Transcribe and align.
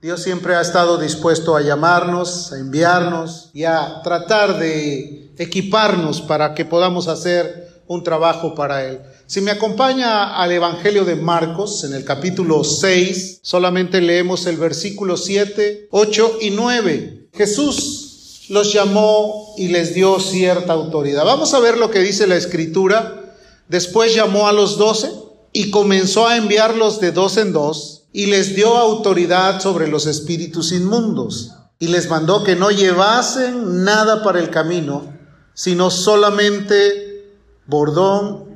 Dios 0.00 0.22
siempre 0.22 0.54
ha 0.54 0.60
estado 0.60 0.96
dispuesto 0.96 1.56
a 1.56 1.60
llamarnos, 1.60 2.52
a 2.52 2.58
enviarnos 2.60 3.50
y 3.52 3.64
a 3.64 4.00
tratar 4.04 4.60
de 4.60 5.32
equiparnos 5.36 6.20
para 6.20 6.54
que 6.54 6.64
podamos 6.64 7.08
hacer 7.08 7.82
un 7.88 8.04
trabajo 8.04 8.54
para 8.54 8.84
Él. 8.84 9.00
Si 9.26 9.40
me 9.40 9.50
acompaña 9.50 10.36
al 10.40 10.52
Evangelio 10.52 11.04
de 11.04 11.16
Marcos, 11.16 11.82
en 11.82 11.94
el 11.94 12.04
capítulo 12.04 12.62
6, 12.62 13.40
solamente 13.42 14.00
leemos 14.00 14.46
el 14.46 14.56
versículo 14.56 15.16
7, 15.16 15.88
8 15.90 16.38
y 16.42 16.50
9. 16.50 17.30
Jesús 17.34 18.46
los 18.50 18.72
llamó 18.72 19.52
y 19.56 19.66
les 19.66 19.94
dio 19.94 20.20
cierta 20.20 20.74
autoridad. 20.74 21.24
Vamos 21.24 21.54
a 21.54 21.58
ver 21.58 21.76
lo 21.76 21.90
que 21.90 21.98
dice 21.98 22.28
la 22.28 22.36
Escritura. 22.36 23.34
Después 23.66 24.14
llamó 24.14 24.46
a 24.46 24.52
los 24.52 24.78
doce 24.78 25.10
y 25.52 25.72
comenzó 25.72 26.28
a 26.28 26.36
enviarlos 26.36 27.00
de 27.00 27.10
dos 27.10 27.36
en 27.36 27.52
dos 27.52 27.97
y 28.12 28.26
les 28.26 28.54
dio 28.54 28.76
autoridad 28.76 29.60
sobre 29.60 29.88
los 29.88 30.06
espíritus 30.06 30.72
inmundos 30.72 31.52
y 31.78 31.88
les 31.88 32.08
mandó 32.08 32.42
que 32.42 32.56
no 32.56 32.70
llevasen 32.70 33.84
nada 33.84 34.22
para 34.22 34.40
el 34.40 34.50
camino, 34.50 35.14
sino 35.54 35.90
solamente 35.90 37.36
bordón, 37.66 38.48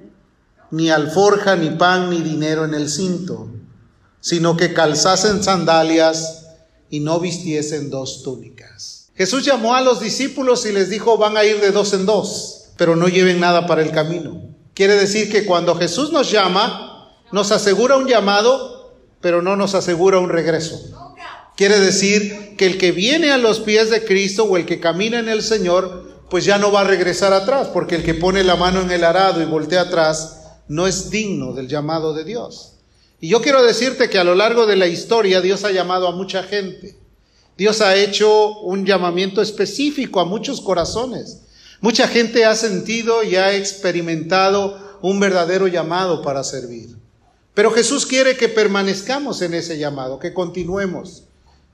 ni 0.71 0.91
alforja, 0.91 1.55
ni 1.55 1.71
pan, 1.71 2.11
ni 2.11 2.21
dinero 2.23 2.65
en 2.65 2.75
el 2.75 2.89
cinto, 2.89 3.49
sino 4.21 4.57
que 4.57 4.73
calzasen 4.73 5.43
sandalias 5.43 6.47
y 6.89 7.01
no 7.01 7.21
vistiesen 7.21 7.91
dos 7.91 8.23
túnicas. 8.23 9.11
Jesús 9.15 9.45
llamó 9.45 9.75
a 9.75 9.83
los 9.83 10.01
discípulos 10.01 10.65
y 10.65 10.73
les 10.73 10.89
dijo, 10.89 11.19
van 11.19 11.37
a 11.37 11.45
ir 11.45 11.61
de 11.61 11.71
dos 11.71 11.93
en 11.93 12.07
dos, 12.07 12.71
pero 12.77 12.97
no 12.97 13.09
lleven 13.09 13.41
nada 13.41 13.67
para 13.67 13.83
el 13.83 13.93
camino. 13.93 14.43
Quiere 14.75 14.95
decir 14.95 15.31
que 15.31 15.45
cuando 15.45 15.75
Jesús 15.77 16.11
nos 16.13 16.31
llama, 16.31 17.13
nos 17.31 17.53
asegura 17.53 17.97
un 17.97 18.09
llamado 18.09 18.72
pero 19.23 19.41
no 19.41 19.57
nos 19.57 19.75
asegura 19.75 20.19
un 20.19 20.29
regreso. 20.29 20.79
Quiere 21.57 21.79
decir 21.79 22.57
que 22.59 22.67
el 22.67 22.77
que 22.77 22.93
viene 22.93 23.31
a 23.31 23.39
los 23.39 23.61
pies 23.61 23.89
de 23.89 24.05
Cristo 24.05 24.45
o 24.45 24.57
el 24.57 24.67
que 24.67 24.81
camina 24.81 25.19
en 25.19 25.29
el 25.29 25.43
Señor, 25.43 26.27
pues 26.29 26.45
ya 26.45 26.59
no 26.59 26.73
va 26.73 26.81
a 26.81 26.85
regresar 26.85 27.33
atrás, 27.33 27.69
porque 27.69 27.95
el 27.95 28.03
que 28.03 28.15
pone 28.15 28.43
la 28.43 28.57
mano 28.57 28.81
en 28.81 28.91
el 28.91 29.05
arado 29.05 29.41
y 29.41 29.45
voltea 29.45 29.83
atrás 29.83 30.41
no 30.69 30.87
es 30.87 31.11
digno 31.11 31.53
del 31.53 31.69
llamado 31.69 32.15
de 32.15 32.25
Dios. 32.25 32.75
Y 33.21 33.29
yo 33.29 33.41
quiero 33.41 33.63
decirte 33.63 34.11
que 34.11 34.19
a 34.19 34.25
lo 34.25 34.35
largo 34.35 34.67
de 34.67 34.77
la 34.77 34.89
historia 34.89 35.41
Dios 35.41 35.65
ha 35.65 35.71
llamado 35.71 36.09
a 36.09 36.13
mucha 36.13 36.43
gente. 36.43 36.97
Dios 37.57 37.81
ha 37.81 37.95
hecho 37.95 38.59
un 38.61 38.85
llamamiento 38.85 39.43
específico 39.43 40.21
a 40.21 40.25
muchos 40.25 40.61
corazones. 40.61 41.43
Mucha 41.81 42.09
gente 42.09 42.45
ha 42.45 42.57
sentido 42.57 43.23
y 43.23 43.37
ha 43.37 43.55
experimentado 43.55 44.99
un 45.03 45.21
verdadero 45.21 45.69
llamado 45.69 46.23
para 46.23 46.43
servir. 46.43 47.02
Pero 47.55 47.71
Jesús 47.71 48.07
quiere 48.07 48.37
que 48.37 48.49
permanezcamos 48.49 49.43
en 49.43 49.55
ese 49.55 49.79
llamado, 49.79 50.19
que 50.19 50.33
continuemos. 50.33 51.25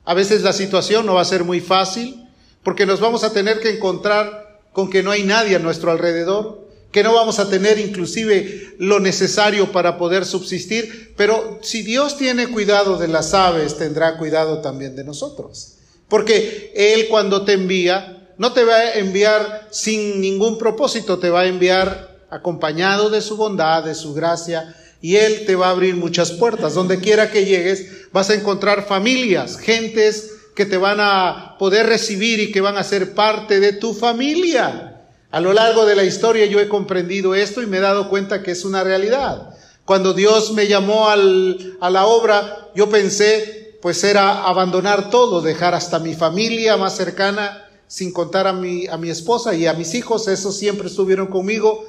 A 0.03 0.13
veces 0.13 0.41
la 0.41 0.53
situación 0.53 1.05
no 1.05 1.15
va 1.15 1.21
a 1.21 1.25
ser 1.25 1.43
muy 1.43 1.59
fácil 1.59 2.27
porque 2.63 2.85
nos 2.85 2.99
vamos 2.99 3.23
a 3.23 3.31
tener 3.31 3.59
que 3.59 3.69
encontrar 3.69 4.59
con 4.73 4.89
que 4.89 5.03
no 5.03 5.11
hay 5.11 5.23
nadie 5.23 5.55
a 5.55 5.59
nuestro 5.59 5.91
alrededor, 5.91 6.67
que 6.91 7.03
no 7.03 7.13
vamos 7.13 7.39
a 7.39 7.49
tener 7.49 7.79
inclusive 7.79 8.75
lo 8.79 8.99
necesario 8.99 9.71
para 9.71 9.97
poder 9.97 10.25
subsistir, 10.25 11.13
pero 11.15 11.59
si 11.61 11.83
Dios 11.83 12.17
tiene 12.17 12.47
cuidado 12.47 12.97
de 12.97 13.07
las 13.07 13.33
aves, 13.33 13.77
tendrá 13.77 14.17
cuidado 14.17 14.61
también 14.61 14.95
de 14.95 15.03
nosotros. 15.03 15.75
Porque 16.07 16.73
Él 16.75 17.07
cuando 17.09 17.45
te 17.45 17.53
envía, 17.53 18.29
no 18.37 18.53
te 18.53 18.63
va 18.63 18.75
a 18.75 18.93
enviar 18.95 19.67
sin 19.69 20.19
ningún 20.19 20.57
propósito, 20.57 21.19
te 21.19 21.29
va 21.29 21.41
a 21.41 21.47
enviar 21.47 22.19
acompañado 22.31 23.09
de 23.09 23.21
su 23.21 23.37
bondad, 23.37 23.83
de 23.83 23.95
su 23.95 24.13
gracia, 24.13 24.75
y 25.01 25.15
Él 25.15 25.45
te 25.45 25.55
va 25.55 25.67
a 25.67 25.71
abrir 25.71 25.95
muchas 25.95 26.31
puertas. 26.31 26.73
Donde 26.73 26.99
quiera 26.99 27.31
que 27.31 27.45
llegues, 27.45 28.09
vas 28.11 28.29
a 28.29 28.33
encontrar 28.33 28.85
familias, 28.87 29.57
gentes 29.57 30.31
que 30.55 30.65
te 30.65 30.77
van 30.77 30.97
a 30.99 31.55
poder 31.57 31.85
recibir 31.85 32.39
y 32.39 32.51
que 32.51 32.61
van 32.61 32.77
a 32.77 32.83
ser 32.83 33.13
parte 33.13 33.59
de 33.59 33.73
tu 33.73 33.93
familia. 33.93 35.07
A 35.31 35.39
lo 35.39 35.53
largo 35.53 35.85
de 35.85 35.95
la 35.95 36.03
historia 36.03 36.45
yo 36.47 36.59
he 36.59 36.67
comprendido 36.67 37.35
esto 37.35 37.61
y 37.61 37.67
me 37.67 37.77
he 37.77 37.81
dado 37.81 38.09
cuenta 38.09 38.43
que 38.43 38.51
es 38.51 38.65
una 38.65 38.83
realidad. 38.83 39.55
Cuando 39.85 40.13
Dios 40.13 40.53
me 40.53 40.67
llamó 40.67 41.07
al, 41.07 41.77
a 41.79 41.89
la 41.89 42.05
obra, 42.05 42.69
yo 42.75 42.89
pensé, 42.89 43.77
pues 43.81 44.03
era 44.03 44.43
abandonar 44.45 45.09
todo, 45.09 45.41
dejar 45.41 45.73
hasta 45.75 45.99
mi 45.99 46.13
familia 46.13 46.77
más 46.77 46.97
cercana, 46.97 47.65
sin 47.87 48.11
contar 48.11 48.45
a 48.45 48.53
mi, 48.53 48.85
a 48.87 48.97
mi 48.97 49.09
esposa 49.09 49.55
y 49.55 49.65
a 49.65 49.73
mis 49.73 49.95
hijos, 49.95 50.27
esos 50.27 50.57
siempre 50.57 50.87
estuvieron 50.87 51.27
conmigo, 51.27 51.85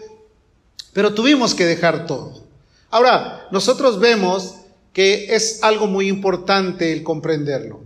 pero 0.92 1.12
tuvimos 1.12 1.54
que 1.54 1.66
dejar 1.66 2.06
todo. 2.06 2.50
Ahora, 2.91 3.47
nosotros 3.51 4.01
vemos 4.01 4.56
que 4.93 5.34
es 5.34 5.62
algo 5.62 5.87
muy 5.87 6.09
importante 6.09 6.93
el 6.93 7.03
comprenderlo. 7.03 7.81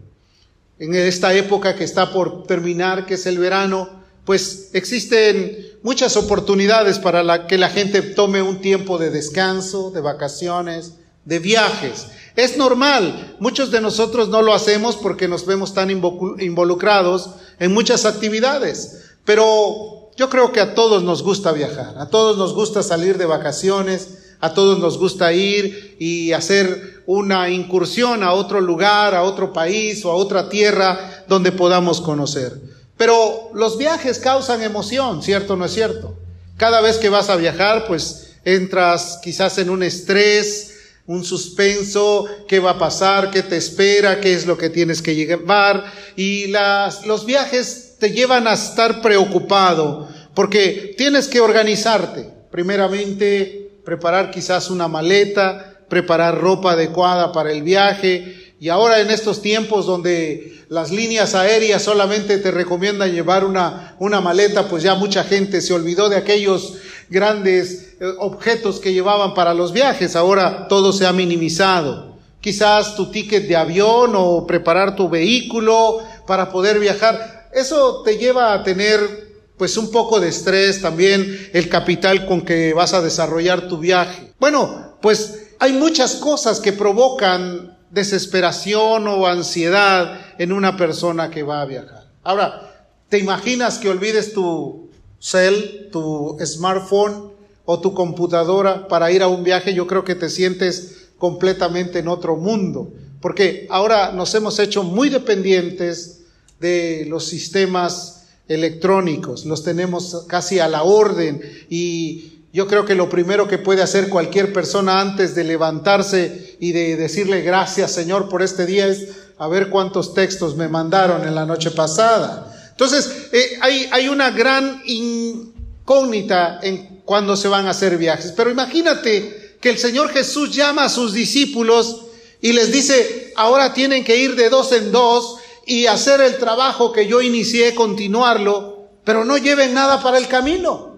En 0.78 0.94
esta 0.94 1.34
época 1.34 1.76
que 1.76 1.84
está 1.84 2.12
por 2.12 2.44
terminar, 2.44 3.06
que 3.06 3.14
es 3.14 3.26
el 3.26 3.38
verano, 3.38 3.90
pues 4.24 4.70
existen 4.72 5.58
muchas 5.82 6.16
oportunidades 6.16 6.98
para 6.98 7.46
que 7.46 7.58
la 7.58 7.68
gente 7.68 8.00
tome 8.00 8.40
un 8.40 8.60
tiempo 8.60 8.98
de 8.98 9.10
descanso, 9.10 9.90
de 9.90 10.00
vacaciones, 10.00 10.94
de 11.24 11.38
viajes. 11.38 12.06
Es 12.34 12.56
normal, 12.56 13.36
muchos 13.38 13.70
de 13.70 13.80
nosotros 13.80 14.28
no 14.28 14.42
lo 14.42 14.54
hacemos 14.54 14.96
porque 14.96 15.28
nos 15.28 15.46
vemos 15.46 15.74
tan 15.74 15.90
involucrados 15.90 17.30
en 17.58 17.72
muchas 17.72 18.06
actividades, 18.06 19.04
pero 19.24 20.10
yo 20.16 20.30
creo 20.30 20.52
que 20.52 20.60
a 20.60 20.74
todos 20.74 21.02
nos 21.02 21.22
gusta 21.22 21.52
viajar, 21.52 21.96
a 21.98 22.08
todos 22.08 22.36
nos 22.36 22.54
gusta 22.54 22.82
salir 22.82 23.18
de 23.18 23.26
vacaciones, 23.26 24.23
a 24.40 24.54
todos 24.54 24.78
nos 24.78 24.98
gusta 24.98 25.32
ir 25.32 25.96
y 25.98 26.32
hacer 26.32 27.02
una 27.06 27.50
incursión 27.50 28.22
a 28.22 28.32
otro 28.32 28.60
lugar, 28.60 29.14
a 29.14 29.22
otro 29.22 29.52
país 29.52 30.04
o 30.04 30.10
a 30.10 30.14
otra 30.14 30.48
tierra 30.48 31.24
donde 31.28 31.52
podamos 31.52 32.00
conocer. 32.00 32.60
Pero 32.96 33.50
los 33.54 33.76
viajes 33.78 34.18
causan 34.18 34.62
emoción, 34.62 35.22
¿cierto 35.22 35.54
o 35.54 35.56
no 35.56 35.64
es 35.64 35.72
cierto? 35.72 36.16
Cada 36.56 36.80
vez 36.80 36.98
que 36.98 37.08
vas 37.08 37.28
a 37.28 37.36
viajar, 37.36 37.86
pues 37.86 38.34
entras 38.44 39.18
quizás 39.22 39.58
en 39.58 39.70
un 39.70 39.82
estrés, 39.82 40.74
un 41.06 41.24
suspenso, 41.24 42.26
qué 42.48 42.60
va 42.60 42.72
a 42.72 42.78
pasar, 42.78 43.30
qué 43.30 43.42
te 43.42 43.56
espera, 43.56 44.20
qué 44.20 44.32
es 44.32 44.46
lo 44.46 44.56
que 44.56 44.70
tienes 44.70 45.02
que 45.02 45.14
llevar. 45.14 45.84
Y 46.16 46.46
las, 46.48 47.06
los 47.06 47.26
viajes 47.26 47.96
te 47.98 48.10
llevan 48.10 48.46
a 48.46 48.54
estar 48.54 49.02
preocupado 49.02 50.08
porque 50.34 50.94
tienes 50.96 51.28
que 51.28 51.40
organizarte. 51.40 52.30
Primeramente, 52.50 53.63
preparar 53.84 54.30
quizás 54.30 54.70
una 54.70 54.88
maleta, 54.88 55.78
preparar 55.88 56.40
ropa 56.40 56.72
adecuada 56.72 57.32
para 57.32 57.52
el 57.52 57.62
viaje. 57.62 58.54
Y 58.58 58.68
ahora 58.68 59.00
en 59.00 59.10
estos 59.10 59.42
tiempos 59.42 59.86
donde 59.86 60.64
las 60.68 60.90
líneas 60.90 61.34
aéreas 61.34 61.82
solamente 61.82 62.38
te 62.38 62.50
recomiendan 62.50 63.12
llevar 63.12 63.44
una, 63.44 63.94
una 63.98 64.20
maleta, 64.20 64.68
pues 64.68 64.82
ya 64.82 64.94
mucha 64.94 65.24
gente 65.24 65.60
se 65.60 65.74
olvidó 65.74 66.08
de 66.08 66.16
aquellos 66.16 66.74
grandes 67.10 67.94
eh, 68.00 68.06
objetos 68.18 68.80
que 68.80 68.92
llevaban 68.92 69.34
para 69.34 69.54
los 69.54 69.72
viajes. 69.72 70.16
Ahora 70.16 70.66
todo 70.68 70.92
se 70.92 71.06
ha 71.06 71.12
minimizado. 71.12 72.14
Quizás 72.40 72.94
tu 72.96 73.10
ticket 73.10 73.46
de 73.46 73.56
avión 73.56 74.12
o 74.14 74.46
preparar 74.46 74.96
tu 74.96 75.08
vehículo 75.08 76.02
para 76.26 76.50
poder 76.50 76.78
viajar. 76.78 77.48
Eso 77.52 78.02
te 78.02 78.18
lleva 78.18 78.52
a 78.52 78.62
tener 78.62 79.33
pues 79.56 79.76
un 79.76 79.90
poco 79.90 80.20
de 80.20 80.28
estrés, 80.28 80.80
también 80.80 81.50
el 81.52 81.68
capital 81.68 82.26
con 82.26 82.42
que 82.42 82.72
vas 82.74 82.92
a 82.92 83.02
desarrollar 83.02 83.68
tu 83.68 83.78
viaje. 83.78 84.32
Bueno, 84.40 84.96
pues 85.00 85.48
hay 85.58 85.72
muchas 85.72 86.16
cosas 86.16 86.60
que 86.60 86.72
provocan 86.72 87.78
desesperación 87.90 89.06
o 89.06 89.26
ansiedad 89.26 90.20
en 90.38 90.52
una 90.52 90.76
persona 90.76 91.30
que 91.30 91.44
va 91.44 91.62
a 91.62 91.66
viajar. 91.66 92.10
Ahora, 92.24 92.88
¿te 93.08 93.18
imaginas 93.18 93.78
que 93.78 93.88
olvides 93.88 94.32
tu 94.32 94.90
cel, 95.20 95.88
tu 95.92 96.36
smartphone 96.44 97.32
o 97.64 97.80
tu 97.80 97.94
computadora 97.94 98.88
para 98.88 99.12
ir 99.12 99.22
a 99.22 99.28
un 99.28 99.44
viaje? 99.44 99.74
Yo 99.74 99.86
creo 99.86 100.04
que 100.04 100.16
te 100.16 100.28
sientes 100.28 101.08
completamente 101.18 102.00
en 102.00 102.08
otro 102.08 102.36
mundo, 102.36 102.92
porque 103.20 103.66
ahora 103.70 104.10
nos 104.10 104.34
hemos 104.34 104.58
hecho 104.58 104.82
muy 104.82 105.08
dependientes 105.08 106.22
de 106.58 107.06
los 107.08 107.26
sistemas 107.26 108.13
electrónicos, 108.48 109.44
los 109.46 109.64
tenemos 109.64 110.24
casi 110.28 110.58
a 110.58 110.68
la 110.68 110.82
orden 110.82 111.40
y 111.70 112.40
yo 112.52 112.66
creo 112.68 112.84
que 112.84 112.94
lo 112.94 113.08
primero 113.08 113.48
que 113.48 113.58
puede 113.58 113.82
hacer 113.82 114.08
cualquier 114.08 114.52
persona 114.52 115.00
antes 115.00 115.34
de 115.34 115.44
levantarse 115.44 116.56
y 116.60 116.72
de 116.72 116.96
decirle 116.96 117.40
gracias 117.40 117.92
Señor 117.92 118.28
por 118.28 118.42
este 118.42 118.66
día 118.66 118.86
es 118.86 119.08
a 119.38 119.48
ver 119.48 119.70
cuántos 119.70 120.14
textos 120.14 120.56
me 120.56 120.68
mandaron 120.68 121.26
en 121.26 121.34
la 121.34 121.44
noche 121.44 121.70
pasada. 121.70 122.50
Entonces, 122.70 123.28
eh, 123.32 123.58
hay, 123.60 123.88
hay 123.90 124.08
una 124.08 124.30
gran 124.30 124.82
incógnita 124.84 126.60
en 126.62 127.02
cuando 127.04 127.36
se 127.36 127.48
van 127.48 127.66
a 127.66 127.70
hacer 127.70 127.96
viajes. 127.98 128.32
Pero 128.32 128.50
imagínate 128.50 129.56
que 129.60 129.70
el 129.70 129.78
Señor 129.78 130.10
Jesús 130.10 130.54
llama 130.54 130.84
a 130.84 130.88
sus 130.88 131.12
discípulos 131.12 132.02
y 132.40 132.52
les 132.52 132.72
dice, 132.72 133.32
ahora 133.36 133.72
tienen 133.72 134.04
que 134.04 134.16
ir 134.16 134.36
de 134.36 134.50
dos 134.50 134.72
en 134.72 134.92
dos 134.92 135.36
y 135.66 135.86
hacer 135.86 136.20
el 136.20 136.38
trabajo 136.38 136.92
que 136.92 137.06
yo 137.06 137.20
inicié, 137.20 137.74
continuarlo, 137.74 138.88
pero 139.04 139.24
no 139.24 139.36
lleven 139.36 139.74
nada 139.74 140.02
para 140.02 140.18
el 140.18 140.28
camino. 140.28 140.94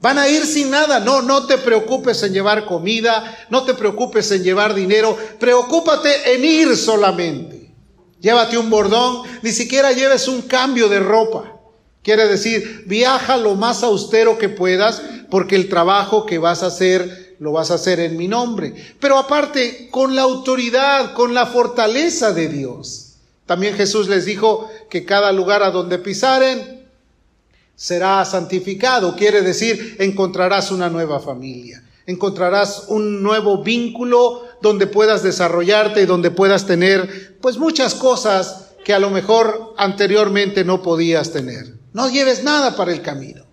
Van 0.00 0.18
a 0.18 0.28
ir 0.28 0.46
sin 0.46 0.70
nada. 0.70 1.00
No, 1.00 1.22
no 1.22 1.46
te 1.46 1.58
preocupes 1.58 2.22
en 2.22 2.32
llevar 2.32 2.64
comida, 2.64 3.46
no 3.50 3.64
te 3.64 3.74
preocupes 3.74 4.30
en 4.32 4.42
llevar 4.42 4.74
dinero, 4.74 5.16
preocúpate 5.38 6.34
en 6.34 6.44
ir 6.44 6.76
solamente. 6.76 7.74
Llévate 8.20 8.58
un 8.58 8.68
bordón, 8.68 9.22
ni 9.42 9.52
siquiera 9.52 9.92
lleves 9.92 10.28
un 10.28 10.42
cambio 10.42 10.88
de 10.88 11.00
ropa. 11.00 11.56
Quiere 12.02 12.26
decir, 12.28 12.84
viaja 12.86 13.36
lo 13.36 13.56
más 13.56 13.82
austero 13.82 14.38
que 14.38 14.48
puedas 14.48 15.02
porque 15.30 15.56
el 15.56 15.68
trabajo 15.68 16.24
que 16.24 16.38
vas 16.38 16.62
a 16.62 16.66
hacer 16.66 17.36
lo 17.38 17.52
vas 17.52 17.70
a 17.70 17.74
hacer 17.74 18.00
en 18.00 18.16
mi 18.16 18.28
nombre. 18.28 18.74
Pero 19.00 19.18
aparte, 19.18 19.88
con 19.90 20.14
la 20.14 20.22
autoridad, 20.22 21.14
con 21.14 21.34
la 21.34 21.46
fortaleza 21.46 22.32
de 22.32 22.48
Dios. 22.48 23.09
También 23.50 23.74
Jesús 23.74 24.06
les 24.06 24.26
dijo 24.26 24.70
que 24.88 25.04
cada 25.04 25.32
lugar 25.32 25.64
a 25.64 25.72
donde 25.72 25.98
pisaren 25.98 26.86
será 27.74 28.24
santificado. 28.24 29.16
Quiere 29.16 29.42
decir, 29.42 29.96
encontrarás 29.98 30.70
una 30.70 30.88
nueva 30.88 31.18
familia. 31.18 31.82
Encontrarás 32.06 32.84
un 32.86 33.24
nuevo 33.24 33.60
vínculo 33.64 34.44
donde 34.62 34.86
puedas 34.86 35.24
desarrollarte 35.24 36.02
y 36.02 36.06
donde 36.06 36.30
puedas 36.30 36.64
tener 36.64 37.38
pues 37.40 37.58
muchas 37.58 37.96
cosas 37.96 38.66
que 38.84 38.94
a 38.94 39.00
lo 39.00 39.10
mejor 39.10 39.74
anteriormente 39.76 40.64
no 40.64 40.80
podías 40.80 41.32
tener. 41.32 41.74
No 41.92 42.08
lleves 42.08 42.44
nada 42.44 42.76
para 42.76 42.92
el 42.92 43.02
camino. 43.02 43.46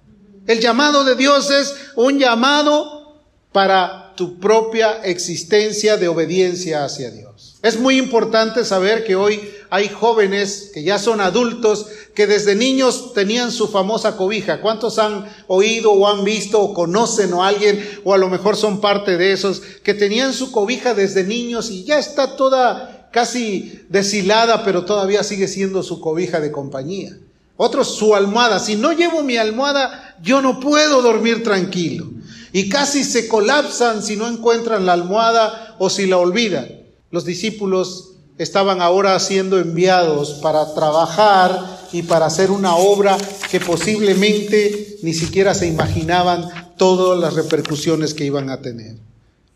El 0.46 0.60
llamado 0.60 1.06
de 1.06 1.16
Dios 1.16 1.50
es 1.50 1.74
un 1.96 2.20
llamado 2.20 3.16
para 3.52 4.14
tu 4.16 4.40
propia 4.40 5.02
existencia 5.04 5.98
de 5.98 6.08
obediencia 6.08 6.86
hacia 6.86 7.10
Dios. 7.10 7.58
Es 7.64 7.80
muy 7.80 7.98
importante 7.98 8.64
saber 8.64 9.04
que 9.04 9.16
hoy 9.16 9.42
hay 9.70 9.90
jóvenes 9.90 10.72
que 10.74 10.84
ya 10.84 10.98
son 10.98 11.22
adultos 11.22 11.88
que 12.16 12.28
desde 12.28 12.56
niños 12.56 13.14
tenían 13.14 13.52
su 13.52 13.68
famosa 13.68 14.16
cobija. 14.18 14.62
¿Cuántos 14.62 14.98
han 14.98 15.26
oído 15.48 15.92
o 15.92 16.08
han 16.08 16.24
visto 16.24 16.62
o 16.62 16.74
conocen 16.74 17.34
o 17.34 17.44
alguien 17.44 17.84
o 18.04 18.14
a 18.14 18.18
lo 18.18 18.30
mejor 18.30 18.56
son 18.56 18.82
parte 18.82 19.18
de 19.18 19.34
esos 19.34 19.62
que 19.84 19.94
tenían 19.94 20.34
su 20.34 20.52
cobija 20.52 20.94
desde 20.94 21.24
niños 21.24 21.70
y 21.70 21.84
ya 21.84 22.00
está 22.00 22.36
toda 22.36 23.10
casi 23.12 23.82
deshilada, 23.90 24.64
pero 24.64 24.86
todavía 24.86 25.24
sigue 25.24 25.48
siendo 25.48 25.84
su 25.84 26.00
cobija 26.00 26.40
de 26.40 26.52
compañía? 26.52 27.18
Otros 27.58 27.96
su 27.96 28.16
almohada. 28.16 28.60
Si 28.60 28.76
no 28.76 28.94
llevo 28.94 29.24
mi 29.24 29.38
almohada, 29.38 30.16
yo 30.22 30.42
no 30.42 30.60
puedo 30.60 31.02
dormir 31.02 31.44
tranquilo. 31.44 32.10
Y 32.54 32.70
casi 32.70 33.04
se 33.04 33.28
colapsan 33.28 34.02
si 34.02 34.16
no 34.16 34.28
encuentran 34.28 34.86
la 34.86 34.94
almohada 34.94 35.76
o 35.80 35.90
si 35.90 36.06
la 36.06 36.18
olvidan. 36.18 36.68
Los 37.12 37.26
discípulos 37.26 38.14
estaban 38.38 38.82
ahora 38.82 39.20
siendo 39.20 39.60
enviados 39.60 40.40
para 40.42 40.74
trabajar 40.74 41.88
y 41.92 42.04
para 42.04 42.26
hacer 42.26 42.52
una 42.52 42.76
obra 42.76 43.18
que 43.50 43.60
posiblemente 43.60 44.98
ni 45.02 45.14
siquiera 45.14 45.54
se 45.54 45.68
imaginaban 45.68 46.74
todas 46.78 47.20
las 47.20 47.34
repercusiones 47.34 48.14
que 48.14 48.26
iban 48.26 48.50
a 48.50 48.62
tener. 48.62 48.96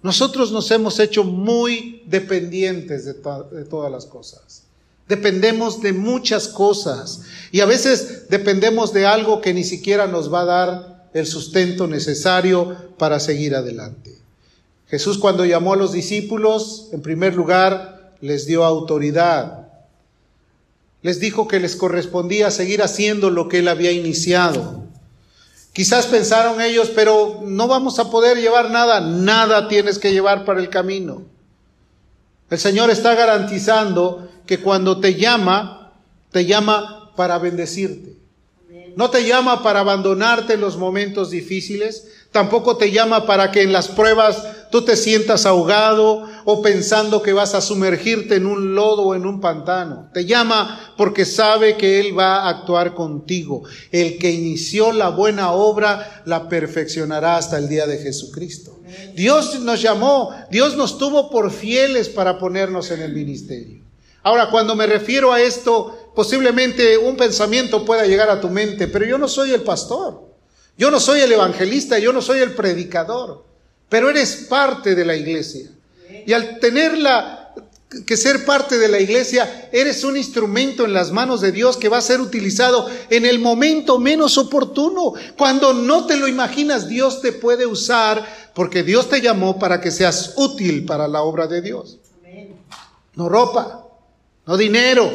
Nosotros 0.01 0.51
nos 0.51 0.69
hemos 0.71 0.99
hecho 0.99 1.23
muy 1.23 2.03
dependientes 2.07 3.05
de, 3.05 3.13
todas 3.13 3.91
las 3.91 4.05
cosas. 4.05 4.63
Dependemos 5.07 5.81
de 5.81 5.93
muchas 5.93 6.47
cosas 6.47 7.21
y 7.51 7.59
a 7.59 7.65
veces 7.65 8.29
dependemos 8.29 8.93
de 8.93 9.05
algo 9.05 9.41
que 9.41 9.53
ni 9.53 9.63
siquiera 9.63 10.07
nos 10.07 10.33
va 10.33 10.41
a 10.41 10.45
dar 10.45 11.09
el 11.13 11.27
sustento 11.27 11.85
necesario 11.85 12.75
para 12.97 13.19
seguir 13.19 13.55
adelante. 13.55 14.17
Jesús 14.87 15.17
cuando 15.17 15.45
llamó 15.45 15.73
a 15.73 15.77
los 15.77 15.91
discípulos, 15.91 16.89
en 16.93 17.01
primer 17.01 17.35
lugar, 17.35 18.00
les 18.21 18.45
dio 18.45 18.63
autoridad. 18.63 19.67
Les 21.01 21.19
dijo 21.19 21.47
que 21.47 21.59
les 21.59 21.75
correspondía 21.75 22.51
seguir 22.51 22.83
haciendo 22.83 23.29
lo 23.29 23.47
que 23.47 23.59
él 23.59 23.67
había 23.67 23.91
iniciado. 23.91 24.83
Quizás 25.73 26.05
pensaron 26.05 26.61
ellos, 26.61 26.91
pero 26.93 27.41
no 27.43 27.67
vamos 27.67 27.97
a 27.97 28.11
poder 28.11 28.37
llevar 28.37 28.69
nada, 28.69 29.01
nada 29.01 29.67
tienes 29.67 29.99
que 29.99 30.11
llevar 30.11 30.45
para 30.45 30.59
el 30.59 30.69
camino. 30.69 31.23
El 32.49 32.59
Señor 32.59 32.89
está 32.89 33.15
garantizando 33.15 34.29
que 34.45 34.59
cuando 34.59 34.99
te 34.99 35.15
llama, 35.15 35.93
te 36.31 36.45
llama 36.45 37.13
para 37.15 37.39
bendecirte. 37.39 38.17
No 38.97 39.09
te 39.09 39.25
llama 39.25 39.63
para 39.63 39.79
abandonarte 39.79 40.53
en 40.53 40.61
los 40.61 40.75
momentos 40.75 41.31
difíciles, 41.31 42.07
tampoco 42.31 42.75
te 42.75 42.91
llama 42.91 43.25
para 43.25 43.51
que 43.51 43.61
en 43.61 43.71
las 43.71 43.87
pruebas 43.87 44.43
tú 44.71 44.83
te 44.83 44.95
sientas 44.95 45.45
ahogado 45.45 46.27
o 46.45 46.61
pensando 46.61 47.21
que 47.21 47.33
vas 47.33 47.53
a 47.53 47.61
sumergirte 47.61 48.35
en 48.35 48.45
un 48.45 48.73
lodo 48.73 49.03
o 49.03 49.15
en 49.15 49.25
un 49.25 49.39
pantano. 49.39 50.09
Te 50.13 50.25
llama 50.25 50.93
porque 50.97 51.25
sabe 51.25 51.77
que 51.77 51.99
Él 51.99 52.17
va 52.17 52.37
a 52.37 52.49
actuar 52.49 52.95
contigo. 52.95 53.63
El 53.91 54.17
que 54.17 54.31
inició 54.31 54.91
la 54.91 55.09
buena 55.09 55.51
obra 55.51 56.23
la 56.25 56.49
perfeccionará 56.49 57.37
hasta 57.37 57.57
el 57.57 57.69
día 57.69 57.85
de 57.85 57.97
Jesucristo. 57.97 58.79
Dios 59.15 59.59
nos 59.59 59.81
llamó, 59.81 60.31
Dios 60.49 60.75
nos 60.75 60.97
tuvo 60.97 61.29
por 61.29 61.51
fieles 61.51 62.09
para 62.09 62.39
ponernos 62.39 62.89
en 62.91 63.01
el 63.01 63.13
ministerio. 63.13 63.81
Ahora, 64.23 64.49
cuando 64.49 64.75
me 64.75 64.85
refiero 64.85 65.33
a 65.33 65.41
esto, 65.41 66.11
posiblemente 66.15 66.97
un 66.97 67.17
pensamiento 67.17 67.85
pueda 67.85 68.05
llegar 68.05 68.29
a 68.29 68.39
tu 68.39 68.49
mente, 68.49 68.87
pero 68.87 69.05
yo 69.05 69.17
no 69.17 69.27
soy 69.27 69.51
el 69.51 69.63
pastor, 69.63 70.21
yo 70.77 70.91
no 70.91 70.99
soy 70.99 71.21
el 71.21 71.31
evangelista, 71.31 71.97
yo 71.97 72.13
no 72.13 72.21
soy 72.21 72.39
el 72.39 72.53
predicador, 72.53 73.50
pero 73.91 74.09
eres 74.09 74.45
parte 74.47 74.95
de 74.95 75.03
la 75.03 75.17
iglesia. 75.17 75.69
Y 76.25 76.31
al 76.31 76.59
tenerla 76.59 77.53
que 78.07 78.15
ser 78.15 78.45
parte 78.45 78.77
de 78.79 78.87
la 78.87 79.01
iglesia, 79.01 79.67
eres 79.73 80.05
un 80.05 80.15
instrumento 80.15 80.85
en 80.85 80.93
las 80.93 81.11
manos 81.11 81.41
de 81.41 81.51
Dios 81.51 81.75
que 81.75 81.89
va 81.89 81.97
a 81.97 82.01
ser 82.01 82.21
utilizado 82.21 82.89
en 83.09 83.25
el 83.25 83.39
momento 83.39 83.99
menos 83.99 84.37
oportuno. 84.37 85.11
Cuando 85.37 85.73
no 85.73 86.05
te 86.05 86.15
lo 86.15 86.29
imaginas, 86.29 86.87
Dios 86.87 87.21
te 87.21 87.33
puede 87.33 87.65
usar 87.65 88.25
porque 88.55 88.81
Dios 88.83 89.09
te 89.09 89.19
llamó 89.19 89.59
para 89.59 89.81
que 89.81 89.91
seas 89.91 90.35
útil 90.37 90.85
para 90.85 91.09
la 91.09 91.23
obra 91.23 91.47
de 91.47 91.61
Dios. 91.61 91.97
No 93.15 93.27
ropa, 93.27 93.89
no 94.45 94.55
dinero. 94.55 95.11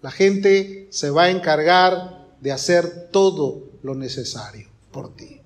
La 0.00 0.10
gente 0.10 0.88
se 0.88 1.10
va 1.10 1.24
a 1.24 1.30
encargar 1.30 2.24
de 2.40 2.52
hacer 2.52 3.10
todo 3.12 3.64
lo 3.82 3.94
necesario 3.94 4.66
por 4.90 5.14
ti. 5.14 5.42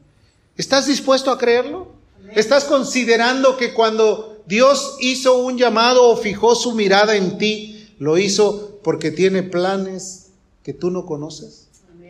¿Estás 0.57 0.87
dispuesto 0.87 1.33
a 1.33 1.37
creerlo? 1.37 1.99
¿Estás 2.35 2.65
considerando 2.65 3.57
que 3.57 3.73
cuando 3.73 4.43
Dios 4.47 4.97
hizo 5.01 5.39
un 5.39 5.59
llamado 5.59 6.09
o 6.09 6.17
fijó 6.17 6.55
su 6.55 6.73
mirada 6.73 7.17
en 7.17 7.39
ti, 7.39 7.89
lo 7.99 8.19
hizo 8.19 8.81
porque 8.83 9.11
tiene 9.11 9.43
planes 9.43 10.29
que 10.63 10.73
tú 10.73 10.91
no 10.91 11.07
conoces? 11.07 11.69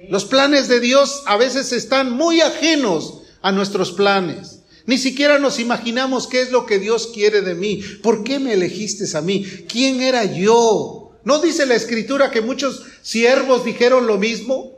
Los 0.09 0.25
planes 0.25 0.69
de 0.69 0.81
Dios 0.81 1.23
a 1.27 1.37
veces 1.37 1.73
están 1.73 2.13
muy 2.13 2.41
ajenos 2.41 3.21
a 3.43 3.53
nuestros 3.53 3.93
planes. 3.93 4.61
Ni 4.87 4.99
siquiera 4.99 5.39
nos 5.39 5.59
imaginamos 5.59 6.27
qué 6.27 6.41
es 6.41 6.51
lo 6.51 6.67
que 6.67 6.79
Dios 6.79 7.11
quiere 7.15 7.43
de 7.43 7.55
mí. 7.55 7.83
¿Por 8.03 8.25
qué 8.25 8.39
me 8.39 8.55
elegiste 8.55 9.17
a 9.17 9.21
mí? 9.21 9.45
¿Quién 9.69 10.01
era 10.01 10.25
yo? 10.25 11.13
¿No 11.25 11.39
dice 11.39 11.67
la 11.67 11.75
escritura 11.75 12.31
que 12.31 12.41
muchos 12.41 12.83
siervos 13.03 13.65
dijeron 13.65 14.07
lo 14.07 14.19
mismo? 14.19 14.73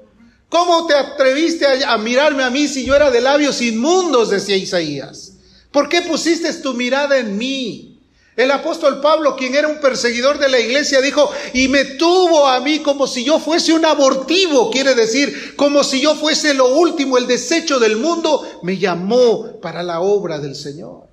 ¿Cómo 0.49 0.87
te 0.87 0.95
atreviste 0.95 1.67
a, 1.67 1.97
mirarme 1.97 2.43
a 2.43 2.51
mí 2.51 2.69
si 2.69 2.85
yo 2.85 2.95
era 2.95 3.11
de 3.11 3.23
labios 3.23 3.63
inmundos? 3.63 4.29
decía 4.29 4.57
Isaías. 4.57 5.32
¿Por 5.73 5.89
qué 5.89 6.03
pusiste 6.03 6.53
tu 6.55 6.75
mirada 6.75 7.19
en 7.19 7.37
mí? 7.37 7.93
El 8.35 8.51
apóstol 8.51 9.01
Pablo, 9.03 9.37
quien 9.37 9.55
era 9.55 9.69
un 9.69 9.79
perseguidor 9.79 10.39
de 10.39 10.49
la 10.49 10.59
iglesia, 10.59 11.03
dijo, 11.03 11.31
y 11.53 11.69
me 11.69 11.85
tuvo 11.85 12.47
a 12.47 12.61
mí 12.61 12.79
como 12.79 13.07
si 13.07 13.25
yo 13.25 13.39
fuese 13.39 13.75
un 13.75 13.85
abortivo, 13.85 14.71
quiere 14.71 14.95
decir, 14.95 15.55
como 15.55 15.85
si 15.85 16.01
yo 16.01 16.15
fuese 16.15 16.55
lo 16.55 16.75
último, 16.77 17.19
el 17.19 17.27
desecho 17.27 17.79
del 17.79 17.97
mundo, 17.97 18.61
me 18.63 18.79
llamó 18.79 19.61
para 19.61 19.83
la 19.83 20.01
obra 20.01 20.39
del 20.39 20.55
Señor. 20.57 21.13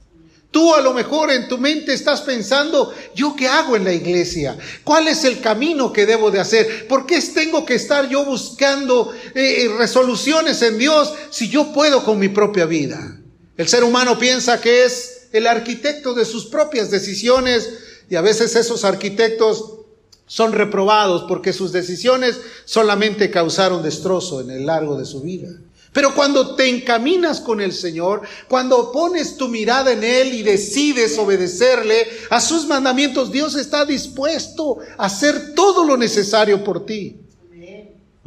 Tú 0.51 0.73
a 0.73 0.81
lo 0.81 0.93
mejor 0.93 1.29
en 1.29 1.47
tu 1.47 1.57
mente 1.57 1.93
estás 1.93 2.21
pensando, 2.21 2.93
¿yo 3.13 3.35
qué 3.35 3.47
hago 3.47 3.75
en 3.75 3.83
la 3.83 3.93
iglesia? 3.93 4.57
¿Cuál 4.83 5.07
es 5.09 5.23
el 5.25 5.41
camino 5.41 5.93
que 5.93 6.05
debo 6.05 6.31
de 6.31 6.39
hacer? 6.39 6.87
¿Por 6.87 7.05
qué 7.05 7.21
tengo 7.21 7.65
que 7.65 7.75
estar 7.75 8.07
yo 8.09 8.25
buscando 8.25 9.13
eh, 9.35 9.65
eh, 9.65 9.69
resoluciones 9.77 10.61
en 10.61 10.77
Dios 10.77 11.13
si 11.29 11.49
yo 11.49 11.71
puedo 11.71 12.03
con 12.03 12.17
mi 12.17 12.29
propia 12.29 12.65
vida? 12.65 13.18
El 13.59 13.67
ser 13.67 13.83
humano 13.83 14.17
piensa 14.17 14.61
que 14.61 14.85
es 14.85 15.27
el 15.33 15.45
arquitecto 15.45 16.13
de 16.13 16.23
sus 16.23 16.45
propias 16.45 16.89
decisiones 16.89 17.69
y 18.09 18.15
a 18.15 18.21
veces 18.21 18.55
esos 18.55 18.85
arquitectos 18.85 19.79
son 20.27 20.53
reprobados 20.53 21.25
porque 21.27 21.51
sus 21.51 21.73
decisiones 21.73 22.39
solamente 22.63 23.29
causaron 23.29 23.83
destrozo 23.83 24.39
en 24.39 24.51
el 24.51 24.65
largo 24.65 24.97
de 24.97 25.03
su 25.03 25.19
vida. 25.19 25.49
Pero 25.91 26.15
cuando 26.15 26.55
te 26.55 26.69
encaminas 26.69 27.41
con 27.41 27.59
el 27.59 27.73
Señor, 27.73 28.21
cuando 28.47 28.93
pones 28.93 29.35
tu 29.35 29.49
mirada 29.49 29.91
en 29.91 30.05
Él 30.05 30.33
y 30.35 30.41
decides 30.41 31.17
obedecerle 31.17 32.07
a 32.29 32.39
sus 32.39 32.65
mandamientos, 32.65 33.29
Dios 33.29 33.55
está 33.55 33.83
dispuesto 33.83 34.77
a 34.97 35.07
hacer 35.07 35.53
todo 35.53 35.83
lo 35.83 35.97
necesario 35.97 36.63
por 36.63 36.85
ti. 36.85 37.17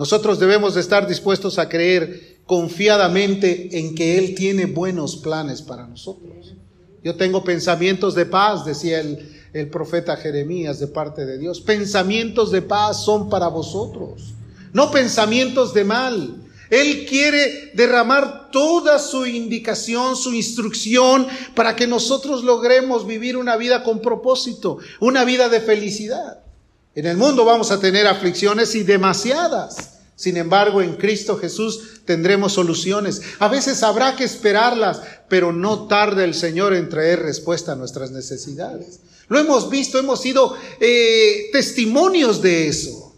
Nosotros 0.03 0.41
debemos 0.41 0.75
de 0.75 0.81
estar 0.81 1.07
dispuestos 1.07 1.61
a 1.61 1.69
creer 1.69 2.39
confiadamente 2.45 3.79
en 3.79 3.95
que 3.95 4.19
Él 4.19 4.35
tiene 4.35 4.67
buenos 4.67 5.15
planes 5.15 5.63
para 5.63 5.87
nosotros. 5.87 6.55
Yo 7.05 7.15
tengo 7.15 7.45
pensamientos 7.45 8.17
de 8.17 8.27
paz, 8.27 8.65
decía 8.65 8.99
el, 8.99 9.31
el 9.53 9.71
profeta 9.71 10.17
Jeremías 10.17 10.81
de 10.81 10.89
parte 10.89 11.25
de 11.25 11.39
Dios. 11.39 11.61
Pensamientos 11.61 12.51
de 12.51 12.63
paz 12.63 13.05
son 13.05 13.31
para 13.31 13.47
vosotros, 13.47 14.35
no 14.73 14.91
pensamientos 14.91 15.73
de 15.73 15.85
mal. 15.85 16.35
Él 16.69 17.07
quiere 17.09 17.71
derramar 17.75 18.51
toda 18.51 18.99
su 18.99 19.25
indicación, 19.25 20.17
su 20.17 20.35
instrucción, 20.35 21.29
para 21.55 21.77
que 21.77 21.87
nosotros 21.87 22.43
logremos 22.43 23.07
vivir 23.07 23.37
una 23.37 23.57
vida 23.57 23.85
con 23.85 24.01
propósito, 24.01 24.79
una 24.99 25.25
vida 25.25 25.49
de 25.49 25.61
felicidad. 25.61 26.43
En 26.95 27.07
el 27.07 27.17
mundo 27.17 27.45
vamos 27.45 27.71
a 27.71 27.81
tener 27.81 28.07
aflicciones 28.07 28.75
y 28.75 28.83
demasiadas. 28.83 29.93
Sin 30.15 30.37
embargo, 30.37 30.83
en 30.83 30.95
Cristo 30.97 31.39
Jesús 31.39 32.03
tendremos 32.05 32.53
soluciones. 32.53 33.23
A 33.39 33.49
veces 33.49 33.83
habrá 33.83 34.15
que 34.15 34.25
esperarlas, 34.25 35.01
pero 35.29 35.53
no 35.53 35.89
tarde 35.89 36.25
el 36.25 36.35
Señor 36.35 36.75
en 36.75 36.89
traer 36.89 37.21
respuesta 37.21 37.73
a 37.73 37.77
nuestras 37.77 38.11
necesidades. 38.11 39.01
Lo 39.29 39.39
hemos 39.39 39.71
visto, 39.71 39.99
hemos 39.99 40.21
sido 40.21 40.55
eh, 40.79 41.49
testimonios 41.51 42.43
de 42.43 42.69
eso. 42.69 43.15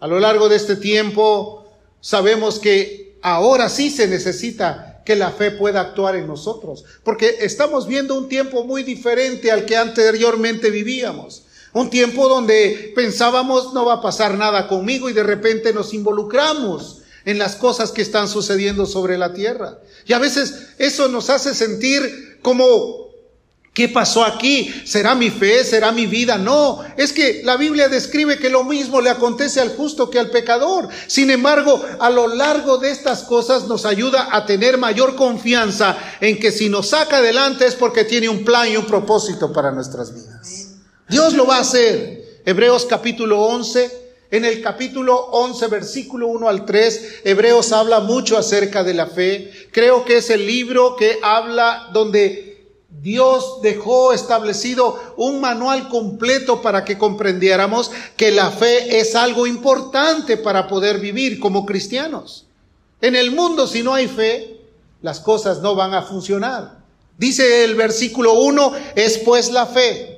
A 0.00 0.08
lo 0.08 0.18
largo 0.18 0.48
de 0.48 0.56
este 0.56 0.76
tiempo 0.76 1.64
sabemos 2.00 2.58
que 2.58 3.16
ahora 3.22 3.68
sí 3.68 3.90
se 3.90 4.08
necesita 4.08 5.02
que 5.06 5.14
la 5.14 5.30
fe 5.30 5.52
pueda 5.52 5.80
actuar 5.80 6.16
en 6.16 6.26
nosotros, 6.26 6.84
porque 7.04 7.36
estamos 7.40 7.86
viendo 7.86 8.18
un 8.18 8.28
tiempo 8.28 8.64
muy 8.64 8.82
diferente 8.82 9.52
al 9.52 9.64
que 9.64 9.76
anteriormente 9.76 10.70
vivíamos. 10.70 11.43
Un 11.74 11.90
tiempo 11.90 12.28
donde 12.28 12.92
pensábamos 12.94 13.74
no 13.74 13.84
va 13.84 13.94
a 13.94 14.00
pasar 14.00 14.38
nada 14.38 14.68
conmigo 14.68 15.10
y 15.10 15.12
de 15.12 15.24
repente 15.24 15.74
nos 15.74 15.92
involucramos 15.92 17.02
en 17.24 17.38
las 17.38 17.56
cosas 17.56 17.90
que 17.90 18.02
están 18.02 18.28
sucediendo 18.28 18.86
sobre 18.86 19.18
la 19.18 19.34
tierra. 19.34 19.78
Y 20.06 20.12
a 20.12 20.18
veces 20.18 20.68
eso 20.78 21.08
nos 21.08 21.30
hace 21.30 21.54
sentir 21.54 22.38
como 22.42 23.04
¿Qué 23.74 23.88
pasó 23.88 24.24
aquí? 24.24 24.72
¿Será 24.86 25.16
mi 25.16 25.30
fe? 25.30 25.64
¿Será 25.64 25.90
mi 25.90 26.06
vida? 26.06 26.38
No, 26.38 26.80
es 26.96 27.12
que 27.12 27.42
la 27.42 27.56
Biblia 27.56 27.88
describe 27.88 28.38
que 28.38 28.48
lo 28.48 28.62
mismo 28.62 29.00
le 29.00 29.10
acontece 29.10 29.60
al 29.60 29.70
justo 29.70 30.10
que 30.10 30.20
al 30.20 30.30
pecador. 30.30 30.88
Sin 31.08 31.28
embargo, 31.28 31.84
a 31.98 32.08
lo 32.08 32.28
largo 32.28 32.78
de 32.78 32.92
estas 32.92 33.24
cosas 33.24 33.66
nos 33.66 33.84
ayuda 33.84 34.28
a 34.30 34.46
tener 34.46 34.78
mayor 34.78 35.16
confianza 35.16 35.98
en 36.20 36.38
que 36.38 36.52
si 36.52 36.68
nos 36.68 36.90
saca 36.90 37.16
adelante 37.16 37.66
es 37.66 37.74
porque 37.74 38.04
tiene 38.04 38.28
un 38.28 38.44
plan 38.44 38.70
y 38.70 38.76
un 38.76 38.86
propósito 38.86 39.52
para 39.52 39.72
nuestras 39.72 40.14
vidas. 40.14 40.63
Dios 41.08 41.34
lo 41.34 41.46
va 41.46 41.58
a 41.58 41.60
hacer. 41.60 42.40
Hebreos 42.46 42.86
capítulo 42.86 43.42
11. 43.42 44.04
En 44.30 44.44
el 44.44 44.62
capítulo 44.62 45.16
11, 45.16 45.68
versículo 45.68 46.26
1 46.28 46.48
al 46.48 46.64
3, 46.64 47.20
Hebreos 47.24 47.72
habla 47.72 48.00
mucho 48.00 48.36
acerca 48.36 48.82
de 48.82 48.94
la 48.94 49.06
fe. 49.06 49.52
Creo 49.70 50.04
que 50.04 50.16
es 50.16 50.30
el 50.30 50.46
libro 50.46 50.96
que 50.96 51.18
habla 51.22 51.90
donde 51.92 52.66
Dios 53.02 53.60
dejó 53.62 54.12
establecido 54.12 54.98
un 55.16 55.40
manual 55.40 55.88
completo 55.88 56.62
para 56.62 56.84
que 56.84 56.96
comprendiéramos 56.98 57.90
que 58.16 58.30
la 58.30 58.50
fe 58.50 58.98
es 58.98 59.14
algo 59.14 59.46
importante 59.46 60.36
para 60.36 60.66
poder 60.68 60.98
vivir 60.98 61.38
como 61.38 61.66
cristianos. 61.66 62.46
En 63.00 63.14
el 63.14 63.30
mundo, 63.30 63.66
si 63.66 63.82
no 63.82 63.94
hay 63.94 64.08
fe, 64.08 64.58
las 65.02 65.20
cosas 65.20 65.60
no 65.60 65.74
van 65.74 65.92
a 65.92 66.02
funcionar. 66.02 66.78
Dice 67.18 67.62
el 67.62 67.74
versículo 67.74 68.32
1, 68.32 68.72
es 68.96 69.18
pues 69.18 69.52
la 69.52 69.66
fe, 69.66 70.13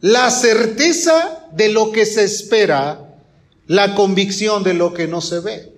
la 0.00 0.30
certeza 0.30 1.46
de 1.52 1.68
lo 1.70 1.92
que 1.92 2.06
se 2.06 2.24
espera, 2.24 3.00
la 3.66 3.94
convicción 3.94 4.62
de 4.62 4.74
lo 4.74 4.92
que 4.92 5.06
no 5.06 5.20
se 5.20 5.40
ve. 5.40 5.72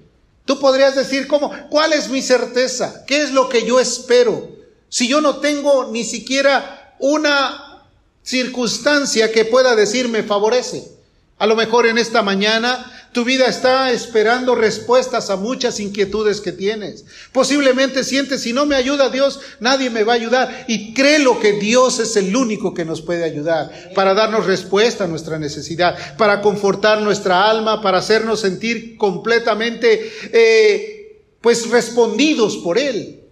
Tú 0.44 0.58
podrías 0.58 0.96
decir, 0.96 1.28
¿cómo? 1.28 1.52
¿Cuál 1.70 1.92
es 1.92 2.08
mi 2.08 2.22
certeza? 2.22 3.04
¿Qué 3.06 3.22
es 3.22 3.32
lo 3.32 3.48
que 3.48 3.66
yo 3.66 3.80
espero? 3.80 4.48
Si 4.88 5.06
yo 5.06 5.20
no 5.20 5.36
tengo 5.36 5.90
ni 5.90 6.04
siquiera 6.04 6.94
una 6.98 7.84
circunstancia 8.22 9.30
que 9.32 9.44
pueda 9.44 9.76
decirme 9.76 10.22
favorece. 10.22 10.90
A 11.38 11.46
lo 11.46 11.54
mejor 11.54 11.86
en 11.86 11.98
esta 11.98 12.22
mañana 12.22 12.97
tu 13.12 13.24
vida 13.24 13.46
está 13.46 13.90
esperando 13.90 14.54
respuestas 14.54 15.30
a 15.30 15.36
muchas 15.36 15.80
inquietudes 15.80 16.40
que 16.40 16.52
tienes. 16.52 17.04
Posiblemente 17.32 18.04
sientes, 18.04 18.42
si 18.42 18.52
no 18.52 18.66
me 18.66 18.76
ayuda 18.76 19.08
Dios, 19.08 19.40
nadie 19.60 19.88
me 19.88 20.04
va 20.04 20.12
a 20.12 20.16
ayudar. 20.16 20.64
Y 20.68 20.92
créelo 20.92 21.40
que 21.40 21.54
Dios 21.54 21.98
es 22.00 22.16
el 22.16 22.34
único 22.36 22.74
que 22.74 22.84
nos 22.84 23.00
puede 23.00 23.24
ayudar 23.24 23.70
para 23.94 24.14
darnos 24.14 24.46
respuesta 24.46 25.04
a 25.04 25.08
nuestra 25.08 25.38
necesidad, 25.38 26.16
para 26.16 26.40
confortar 26.42 27.00
nuestra 27.00 27.48
alma, 27.48 27.80
para 27.80 27.98
hacernos 27.98 28.40
sentir 28.40 28.96
completamente, 28.98 30.12
eh, 30.32 31.22
pues 31.40 31.70
respondidos 31.70 32.58
por 32.58 32.78
Él. 32.78 33.22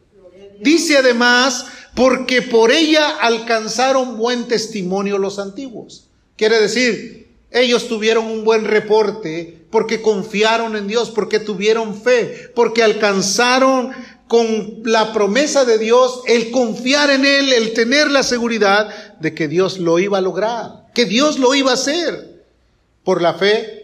Dice 0.60 0.96
además, 0.96 1.66
porque 1.94 2.42
por 2.42 2.70
ella 2.70 3.16
alcanzaron 3.20 4.16
buen 4.16 4.48
testimonio 4.48 5.18
los 5.18 5.38
antiguos. 5.38 6.08
Quiere 6.36 6.60
decir, 6.60 7.25
ellos 7.56 7.88
tuvieron 7.88 8.26
un 8.26 8.44
buen 8.44 8.64
reporte 8.64 9.66
porque 9.70 10.02
confiaron 10.02 10.76
en 10.76 10.86
Dios, 10.86 11.10
porque 11.10 11.40
tuvieron 11.40 12.00
fe, 12.00 12.50
porque 12.54 12.82
alcanzaron 12.82 13.90
con 14.28 14.82
la 14.84 15.12
promesa 15.12 15.64
de 15.64 15.78
Dios 15.78 16.22
el 16.26 16.50
confiar 16.50 17.10
en 17.10 17.24
Él, 17.24 17.52
el 17.52 17.72
tener 17.72 18.10
la 18.10 18.22
seguridad 18.22 18.88
de 19.20 19.34
que 19.34 19.48
Dios 19.48 19.78
lo 19.78 19.98
iba 19.98 20.18
a 20.18 20.22
lograr, 20.22 20.86
que 20.94 21.04
Dios 21.04 21.38
lo 21.38 21.54
iba 21.54 21.70
a 21.70 21.74
hacer. 21.74 22.44
Por 23.04 23.22
la 23.22 23.34
fe 23.34 23.75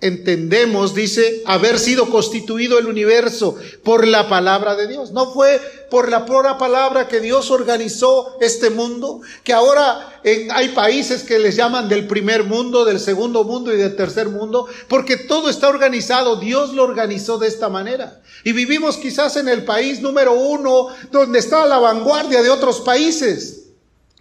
entendemos, 0.00 0.94
dice, 0.94 1.42
haber 1.44 1.78
sido 1.78 2.08
constituido 2.10 2.78
el 2.78 2.86
universo 2.86 3.56
por 3.84 4.06
la 4.06 4.28
palabra 4.28 4.74
de 4.74 4.88
Dios. 4.88 5.12
No 5.12 5.32
fue 5.32 5.60
por 5.90 6.08
la 6.08 6.24
pura 6.24 6.56
palabra 6.56 7.08
que 7.08 7.20
Dios 7.20 7.50
organizó 7.50 8.36
este 8.40 8.70
mundo, 8.70 9.20
que 9.44 9.52
ahora 9.52 10.20
hay 10.52 10.68
países 10.70 11.22
que 11.22 11.38
les 11.38 11.56
llaman 11.56 11.88
del 11.88 12.06
primer 12.06 12.44
mundo, 12.44 12.84
del 12.84 13.00
segundo 13.00 13.44
mundo 13.44 13.74
y 13.74 13.76
del 13.76 13.96
tercer 13.96 14.28
mundo, 14.28 14.66
porque 14.88 15.16
todo 15.16 15.50
está 15.50 15.68
organizado, 15.68 16.36
Dios 16.36 16.72
lo 16.72 16.84
organizó 16.84 17.38
de 17.38 17.48
esta 17.48 17.68
manera. 17.68 18.22
Y 18.44 18.52
vivimos 18.52 18.96
quizás 18.96 19.36
en 19.36 19.48
el 19.48 19.64
país 19.64 20.00
número 20.00 20.32
uno, 20.32 20.88
donde 21.10 21.38
está 21.38 21.66
la 21.66 21.78
vanguardia 21.78 22.42
de 22.42 22.50
otros 22.50 22.80
países, 22.80 23.64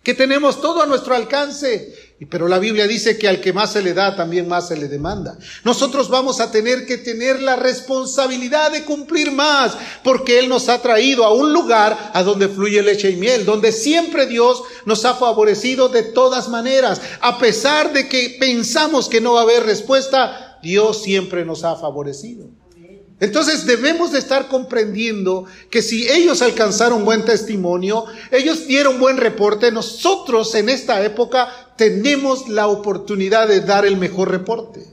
que 0.04 0.14
tenemos 0.14 0.60
todo 0.62 0.82
a 0.82 0.86
nuestro 0.86 1.14
alcance 1.16 2.09
pero 2.26 2.50
la 2.50 2.60
Biblia 2.60 2.86
dice 2.86 3.18
que 3.18 3.30
al 3.30 3.40
que 3.40 3.54
más 3.54 3.72
se 3.72 3.82
le 3.82 3.94
da, 3.94 4.16
también 4.16 4.48
más 4.48 4.68
se 4.68 4.76
le 4.76 4.90
demanda. 4.90 5.38
Nosotros 5.64 6.10
vamos 6.10 6.42
a 6.42 6.52
tener 6.52 6.86
que 6.86 6.98
tener 6.98 7.42
la 7.42 7.56
responsabilidad 7.56 8.72
de 8.72 8.84
cumplir 8.84 9.32
más, 9.32 9.78
porque 10.04 10.38
Él 10.38 10.50
nos 10.50 10.68
ha 10.68 10.82
traído 10.82 11.24
a 11.24 11.34
un 11.34 11.54
lugar 11.54 12.12
a 12.14 12.22
donde 12.24 12.50
fluye 12.50 12.82
leche 12.82 13.12
y 13.12 13.16
miel, 13.16 13.46
donde 13.46 13.72
siempre 13.72 14.26
Dios 14.26 14.62
nos 14.86 15.06
ha 15.06 15.16
favorecido 15.16 15.88
de 15.88 16.04
todas 16.04 16.50
maneras. 16.50 17.02
A 17.22 17.38
pesar 17.38 17.94
de 17.94 18.10
que 18.10 18.36
pensamos 18.38 19.08
que 19.08 19.22
no 19.22 19.34
va 19.34 19.40
a 19.40 19.44
haber 19.44 19.64
respuesta, 19.64 20.60
Dios 20.62 21.02
siempre 21.02 21.46
nos 21.46 21.64
ha 21.64 21.78
favorecido. 21.78 22.59
Entonces 23.20 23.66
debemos 23.66 24.12
de 24.12 24.20
estar 24.20 24.48
comprendiendo 24.48 25.46
que 25.70 25.82
si 25.82 26.08
ellos 26.10 26.42
alcanzaron 26.42 27.04
buen 27.04 27.26
testimonio, 27.26 28.06
ellos 28.32 28.66
dieron 28.66 29.00
buen 29.00 29.18
reporte, 29.18 29.72
nosotros 29.72 30.56
en 30.56 30.70
esta 30.70 31.04
época 31.04 31.74
tenemos 31.76 32.48
la 32.48 32.68
oportunidad 32.68 33.48
de 33.48 33.60
dar 33.62 33.86
el 33.86 33.98
mejor 33.98 34.32
reporte. 34.32 34.86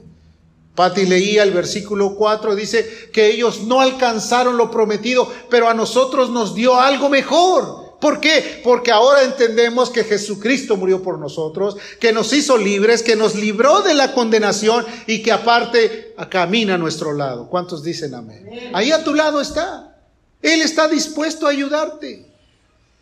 Pati 0.75 1.05
leía 1.05 1.41
el 1.43 1.51
versículo 1.51 2.15
4, 2.15 2.55
dice 2.55 3.09
que 3.11 3.27
ellos 3.27 3.63
no 3.63 3.81
alcanzaron 3.81 4.57
lo 4.57 4.69
prometido, 4.69 5.31
pero 5.49 5.69
a 5.69 5.73
nosotros 5.73 6.29
nos 6.29 6.53
dio 6.53 6.79
algo 6.79 7.09
mejor. 7.09 7.86
¿Por 7.99 8.19
qué? 8.19 8.61
Porque 8.63 8.91
ahora 8.91 9.23
entendemos 9.23 9.89
que 9.89 10.03
Jesucristo 10.03 10.77
murió 10.77 11.01
por 11.01 11.17
nosotros, 11.17 11.77
que 11.99 12.13
nos 12.13 12.31
hizo 12.31 12.57
libres, 12.57 13.01
que 13.01 13.15
nos 13.15 13.35
libró 13.35 13.81
de 13.81 13.95
la 13.95 14.13
condenación 14.13 14.85
y 15.07 15.23
que 15.23 15.31
aparte 15.31 16.13
camina 16.29 16.75
a 16.75 16.77
nuestro 16.77 17.13
lado. 17.13 17.49
¿Cuántos 17.49 17.83
dicen 17.83 18.13
amén? 18.13 18.71
Ahí 18.73 18.91
a 18.91 19.03
tu 19.03 19.15
lado 19.15 19.41
está. 19.41 19.97
Él 20.41 20.61
está 20.61 20.87
dispuesto 20.87 21.47
a 21.47 21.51
ayudarte. 21.51 22.27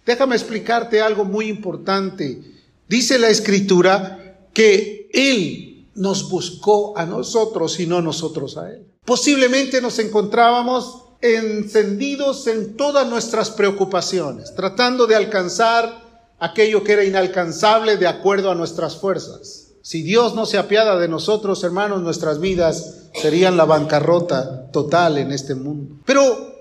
Déjame 0.06 0.36
explicarte 0.36 1.02
algo 1.02 1.26
muy 1.26 1.48
importante. 1.48 2.42
Dice 2.88 3.20
la 3.20 3.30
escritura 3.30 4.40
que 4.54 5.10
Él 5.12 5.88
nos 5.96 6.30
buscó 6.30 6.98
a 6.98 7.06
nosotros 7.06 7.80
y 7.80 7.88
no 7.88 8.02
nosotros 8.02 8.58
a 8.58 8.72
Él. 8.72 8.86
Posiblemente 9.04 9.82
nos 9.82 10.00
encontrábamos 10.00 11.05
encendidos 11.34 12.48
en 12.48 12.78
todas 12.78 13.08
nuestras 13.08 13.50
preocupaciones, 13.50 14.54
tratando 14.56 15.08
de 15.08 15.16
alcanzar 15.16 16.04
aquello 16.40 16.84
que 16.84 16.94
era 16.94 17.04
inalcanzable 17.04 17.98
de 17.98 18.08
acuerdo 18.08 18.52
a 18.52 18.56
nuestras 18.56 18.98
fuerzas. 18.98 19.72
Si 19.82 20.02
Dios 20.04 20.36
no 20.36 20.46
se 20.46 20.58
apiada 20.58 20.98
de 20.98 21.08
nosotros, 21.08 21.64
hermanos, 21.64 22.02
nuestras 22.02 22.40
vidas 22.40 23.10
serían 23.14 23.58
la 23.58 23.66
bancarrota 23.66 24.72
total 24.72 25.18
en 25.18 25.32
este 25.32 25.56
mundo. 25.56 25.98
Pero 26.06 26.56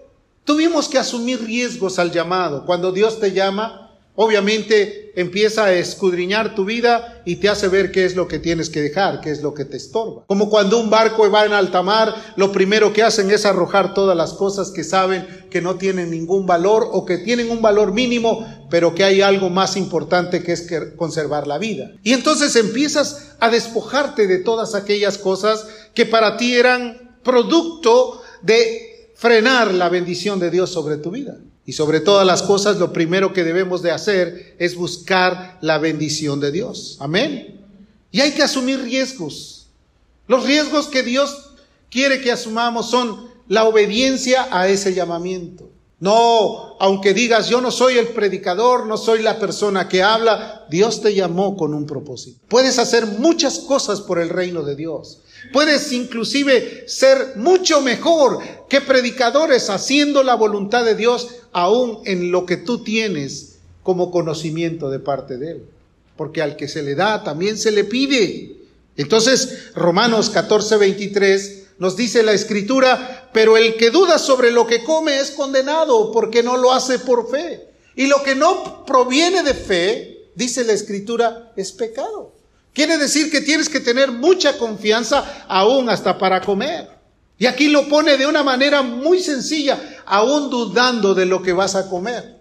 tuvimos 0.45 0.89
que 0.89 0.99
asumir 0.99 1.43
riesgos 1.43 1.99
al 1.99 2.13
llamado. 2.13 2.67
Cuando 2.67 2.93
Dios 2.93 3.19
te 3.21 3.33
llama, 3.33 3.85
Obviamente 4.17 5.04
empieza 5.17 5.67
a 5.67 5.73
escudriñar 5.73 6.55
tu 6.55 6.65
vida 6.65 7.23
y 7.25 7.37
te 7.37 7.49
hace 7.49 7.69
ver 7.69 7.93
qué 7.93 8.05
es 8.05 8.17
lo 8.17 8.29
que 8.29 8.39
tienes 8.39 8.71
que 8.71 8.81
dejar, 8.81 9.21
qué 9.21 9.31
es 9.31 9.43
lo 9.43 9.55
que 9.55 9.65
te 9.65 9.77
estorba. 9.77 10.25
Como 10.27 10.51
cuando 10.51 10.79
un 10.79 10.91
barco 10.91 11.31
va 11.31 11.45
en 11.45 11.53
alta 11.53 11.83
mar, 11.83 12.15
lo 12.37 12.53
primero 12.53 12.93
que 12.93 13.03
hacen 13.03 13.31
es 13.31 13.47
arrojar 13.47 13.95
todas 13.95 14.17
las 14.17 14.33
cosas 14.33 14.71
que 14.71 14.85
saben 14.85 15.27
que 15.51 15.61
no 15.61 15.77
tienen 15.77 16.11
ningún 16.11 16.47
valor 16.47 16.89
o 16.91 17.05
que 17.05 17.19
tienen 17.19 17.51
un 17.51 17.63
valor 17.63 17.93
mínimo, 17.93 18.47
pero 18.71 18.95
que 18.95 19.05
hay 19.05 19.21
algo 19.21 19.51
más 19.51 19.77
importante 19.77 20.43
que 20.43 20.53
es 20.53 20.67
conservar 20.97 21.47
la 21.47 21.59
vida. 21.59 21.93
Y 22.03 22.13
entonces 22.13 22.57
empiezas 22.57 23.35
a 23.41 23.51
despojarte 23.51 24.27
de 24.27 24.39
todas 24.39 24.75
aquellas 24.75 25.19
cosas 25.19 25.67
que 25.95 26.07
para 26.07 26.37
ti 26.37 26.55
eran 26.55 27.19
producto 27.23 28.21
de 28.43 29.11
frenar 29.15 29.73
la 29.73 29.89
bendición 29.89 30.39
de 30.39 30.51
Dios 30.51 30.71
sobre 30.71 30.97
tu 30.99 31.11
vida. 31.11 31.37
Y 31.67 31.73
sobre 31.73 32.01
todas 32.01 32.27
las 32.27 32.43
cosas, 32.43 32.77
lo 32.77 32.93
primero 32.93 33.33
que 33.33 33.45
debemos 33.45 33.83
de 33.83 33.91
hacer 33.91 34.55
es 34.59 34.75
buscar 34.75 35.59
la 35.63 35.79
bendición 35.79 36.41
de 36.41 36.53
Dios. 36.53 36.99
Amén. 37.01 37.61
Y 38.11 38.21
hay 38.21 38.33
que 38.33 38.43
asumir 38.43 38.81
riesgos. 38.81 39.67
Los 40.29 40.45
riesgos 40.45 40.89
que 40.89 41.03
Dios 41.03 41.51
quiere 41.91 42.21
que 42.21 42.33
asumamos 42.33 42.91
son 42.91 43.29
la 43.49 43.65
obediencia 43.65 44.47
a 44.51 44.69
ese 44.69 44.95
llamamiento. 44.95 45.71
No, 46.01 46.77
aunque 46.81 47.15
digas 47.15 47.49
yo 47.49 47.61
no 47.61 47.71
soy 47.71 47.99
el 47.99 48.09
predicador, 48.09 48.87
no 48.87 48.97
soy 48.97 49.23
la 49.23 49.39
persona 49.39 49.89
que 49.89 50.03
habla, 50.03 50.67
Dios 50.69 51.01
te 51.01 51.15
llamó 51.15 51.57
con 51.57 51.73
un 51.73 51.87
propósito. 51.87 52.39
Puedes 52.49 52.79
hacer 52.79 53.07
muchas 53.07 53.61
cosas 53.61 54.01
por 54.01 54.19
el 54.19 54.29
reino 54.29 54.63
de 54.63 54.77
Dios. 54.77 55.21
Puedes 55.53 55.93
inclusive 55.93 56.85
ser 56.89 57.37
mucho 57.37 57.81
mejor 57.81 58.39
que 58.69 58.81
predicadores 58.81 59.71
haciendo 59.71 60.23
la 60.23 60.35
voluntad 60.35 60.85
de 60.85 60.95
Dios 60.95 61.29
aún 61.53 62.01
en 62.07 62.31
lo 62.33 62.47
que 62.47 62.57
tú 62.57 62.83
tienes 62.83 63.59
como 63.83 64.11
conocimiento 64.11 64.91
de 64.91 64.99
parte 64.99 65.37
de 65.37 65.53
Él. 65.53 65.65
Porque 66.17 66.43
al 66.43 66.57
que 66.57 66.69
se 66.69 66.83
le 66.83 66.95
da 66.95 67.23
también 67.23 67.59
se 67.59 67.71
le 67.71 67.85
pide. 67.85 68.57
Entonces, 68.97 69.75
Romanos 69.75 70.31
14, 70.31 70.77
23 70.77 71.63
nos 71.79 71.97
dice 71.97 72.23
la 72.23 72.33
escritura, 72.33 73.24
pero 73.35 73.57
el 73.57 73.75
que 73.75 73.91
duda 73.91 74.21
sobre 74.21 74.53
lo 74.53 74.65
que 74.65 74.85
come 74.85 75.19
es 75.19 75.33
condenado 75.33 76.13
porque 76.13 76.45
no 76.45 76.57
lo 76.57 76.73
hace 76.73 77.01
por 77.01 77.29
fe. 77.29 77.69
Y 77.97 78.07
lo 78.07 78.23
que 78.23 78.37
no 78.37 78.87
proviene 78.87 79.43
de 79.43 79.55
fe, 79.55 80.29
dice 80.37 80.63
la 80.63 80.73
escritura, 80.73 81.53
es 81.57 81.73
pecado. 81.73 82.33
Quiere 82.73 82.97
decir 82.97 83.33
que 83.33 83.41
tienes 83.41 83.69
que 83.69 83.81
tener 83.81 84.13
mucha 84.13 84.57
confianza 84.57 85.45
aún 85.49 85.91
hasta 85.91 86.17
para 86.17 86.41
comer. 86.41 86.89
Y 87.37 87.47
aquí 87.47 87.67
lo 87.67 87.89
pone 87.89 88.17
de 88.17 88.29
una 88.29 88.45
manera 88.45 88.83
muy 88.83 89.21
sencilla, 89.21 89.81
aún 90.07 90.49
dudando 90.49 91.13
de 91.13 91.27
lo 91.27 91.43
que 91.43 91.53
vas 91.53 91.75
a 91.75 91.91
comer. 91.91 92.39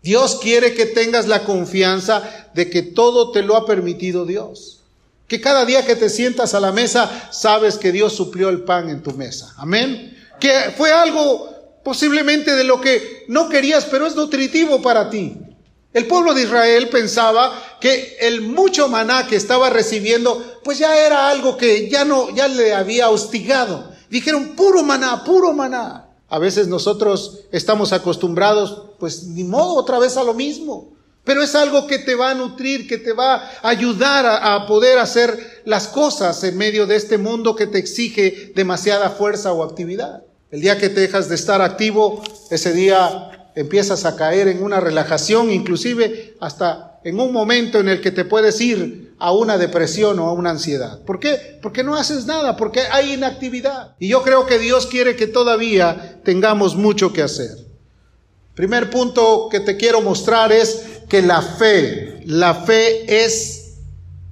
Dios 0.00 0.38
quiere 0.40 0.74
que 0.74 0.86
tengas 0.86 1.26
la 1.26 1.42
confianza 1.42 2.22
de 2.54 2.70
que 2.70 2.82
todo 2.82 3.32
te 3.32 3.42
lo 3.42 3.56
ha 3.56 3.66
permitido 3.66 4.24
Dios. 4.24 4.78
Que 5.26 5.40
cada 5.40 5.64
día 5.64 5.84
que 5.84 5.96
te 5.96 6.08
sientas 6.08 6.54
a 6.54 6.60
la 6.60 6.70
mesa, 6.70 7.30
sabes 7.32 7.78
que 7.78 7.90
Dios 7.90 8.12
suplió 8.12 8.48
el 8.48 8.62
pan 8.62 8.90
en 8.90 9.02
tu 9.02 9.10
mesa. 9.10 9.52
Amén. 9.56 10.15
Que 10.40 10.74
fue 10.76 10.92
algo 10.92 11.48
posiblemente 11.82 12.54
de 12.56 12.64
lo 12.64 12.80
que 12.80 13.24
no 13.28 13.48
querías, 13.48 13.84
pero 13.84 14.06
es 14.06 14.16
nutritivo 14.16 14.82
para 14.82 15.08
ti. 15.08 15.36
El 15.92 16.06
pueblo 16.06 16.34
de 16.34 16.42
Israel 16.42 16.88
pensaba 16.88 17.78
que 17.80 18.18
el 18.20 18.42
mucho 18.42 18.88
maná 18.88 19.26
que 19.26 19.36
estaba 19.36 19.70
recibiendo, 19.70 20.60
pues 20.62 20.78
ya 20.78 20.94
era 20.98 21.30
algo 21.30 21.56
que 21.56 21.88
ya 21.88 22.04
no, 22.04 22.28
ya 22.34 22.48
le 22.48 22.74
había 22.74 23.08
hostigado. 23.08 23.92
Dijeron, 24.10 24.56
puro 24.56 24.82
maná, 24.82 25.24
puro 25.24 25.52
maná. 25.52 26.10
A 26.28 26.38
veces 26.38 26.68
nosotros 26.68 27.44
estamos 27.52 27.92
acostumbrados, 27.92 28.90
pues 28.98 29.24
ni 29.24 29.44
modo, 29.44 29.74
otra 29.76 29.98
vez 29.98 30.16
a 30.16 30.24
lo 30.24 30.34
mismo. 30.34 30.95
Pero 31.26 31.42
es 31.42 31.56
algo 31.56 31.88
que 31.88 31.98
te 31.98 32.14
va 32.14 32.30
a 32.30 32.34
nutrir, 32.34 32.86
que 32.86 32.98
te 32.98 33.12
va 33.12 33.34
a 33.60 33.68
ayudar 33.68 34.24
a, 34.24 34.64
poder 34.64 35.00
hacer 35.00 35.60
las 35.64 35.88
cosas 35.88 36.44
en 36.44 36.56
medio 36.56 36.86
de 36.86 36.94
este 36.94 37.18
mundo 37.18 37.56
que 37.56 37.66
te 37.66 37.78
exige 37.78 38.52
demasiada 38.54 39.10
fuerza 39.10 39.52
o 39.52 39.64
actividad. 39.64 40.22
El 40.52 40.60
día 40.60 40.78
que 40.78 40.88
te 40.88 41.00
dejas 41.00 41.28
de 41.28 41.34
estar 41.34 41.62
activo, 41.62 42.22
ese 42.48 42.72
día 42.72 43.50
empiezas 43.56 44.04
a 44.04 44.14
caer 44.14 44.46
en 44.46 44.62
una 44.62 44.78
relajación, 44.78 45.50
inclusive 45.50 46.36
hasta 46.38 47.00
en 47.02 47.18
un 47.18 47.32
momento 47.32 47.80
en 47.80 47.88
el 47.88 48.00
que 48.00 48.12
te 48.12 48.24
puedes 48.24 48.60
ir 48.60 49.12
a 49.18 49.32
una 49.32 49.58
depresión 49.58 50.20
o 50.20 50.28
a 50.28 50.32
una 50.32 50.50
ansiedad. 50.50 51.00
¿Por 51.02 51.18
qué? 51.18 51.58
Porque 51.60 51.82
no 51.82 51.96
haces 51.96 52.26
nada, 52.26 52.56
porque 52.56 52.82
hay 52.92 53.14
inactividad. 53.14 53.96
Y 53.98 54.06
yo 54.06 54.22
creo 54.22 54.46
que 54.46 54.60
Dios 54.60 54.86
quiere 54.86 55.16
que 55.16 55.26
todavía 55.26 56.20
tengamos 56.22 56.76
mucho 56.76 57.12
que 57.12 57.22
hacer. 57.22 57.66
Primer 58.56 58.88
punto 58.88 59.48
que 59.50 59.60
te 59.60 59.76
quiero 59.76 60.00
mostrar 60.00 60.50
es 60.50 60.95
que 61.08 61.22
la 61.22 61.42
fe, 61.42 62.22
la 62.26 62.54
fe 62.54 63.24
es 63.24 63.74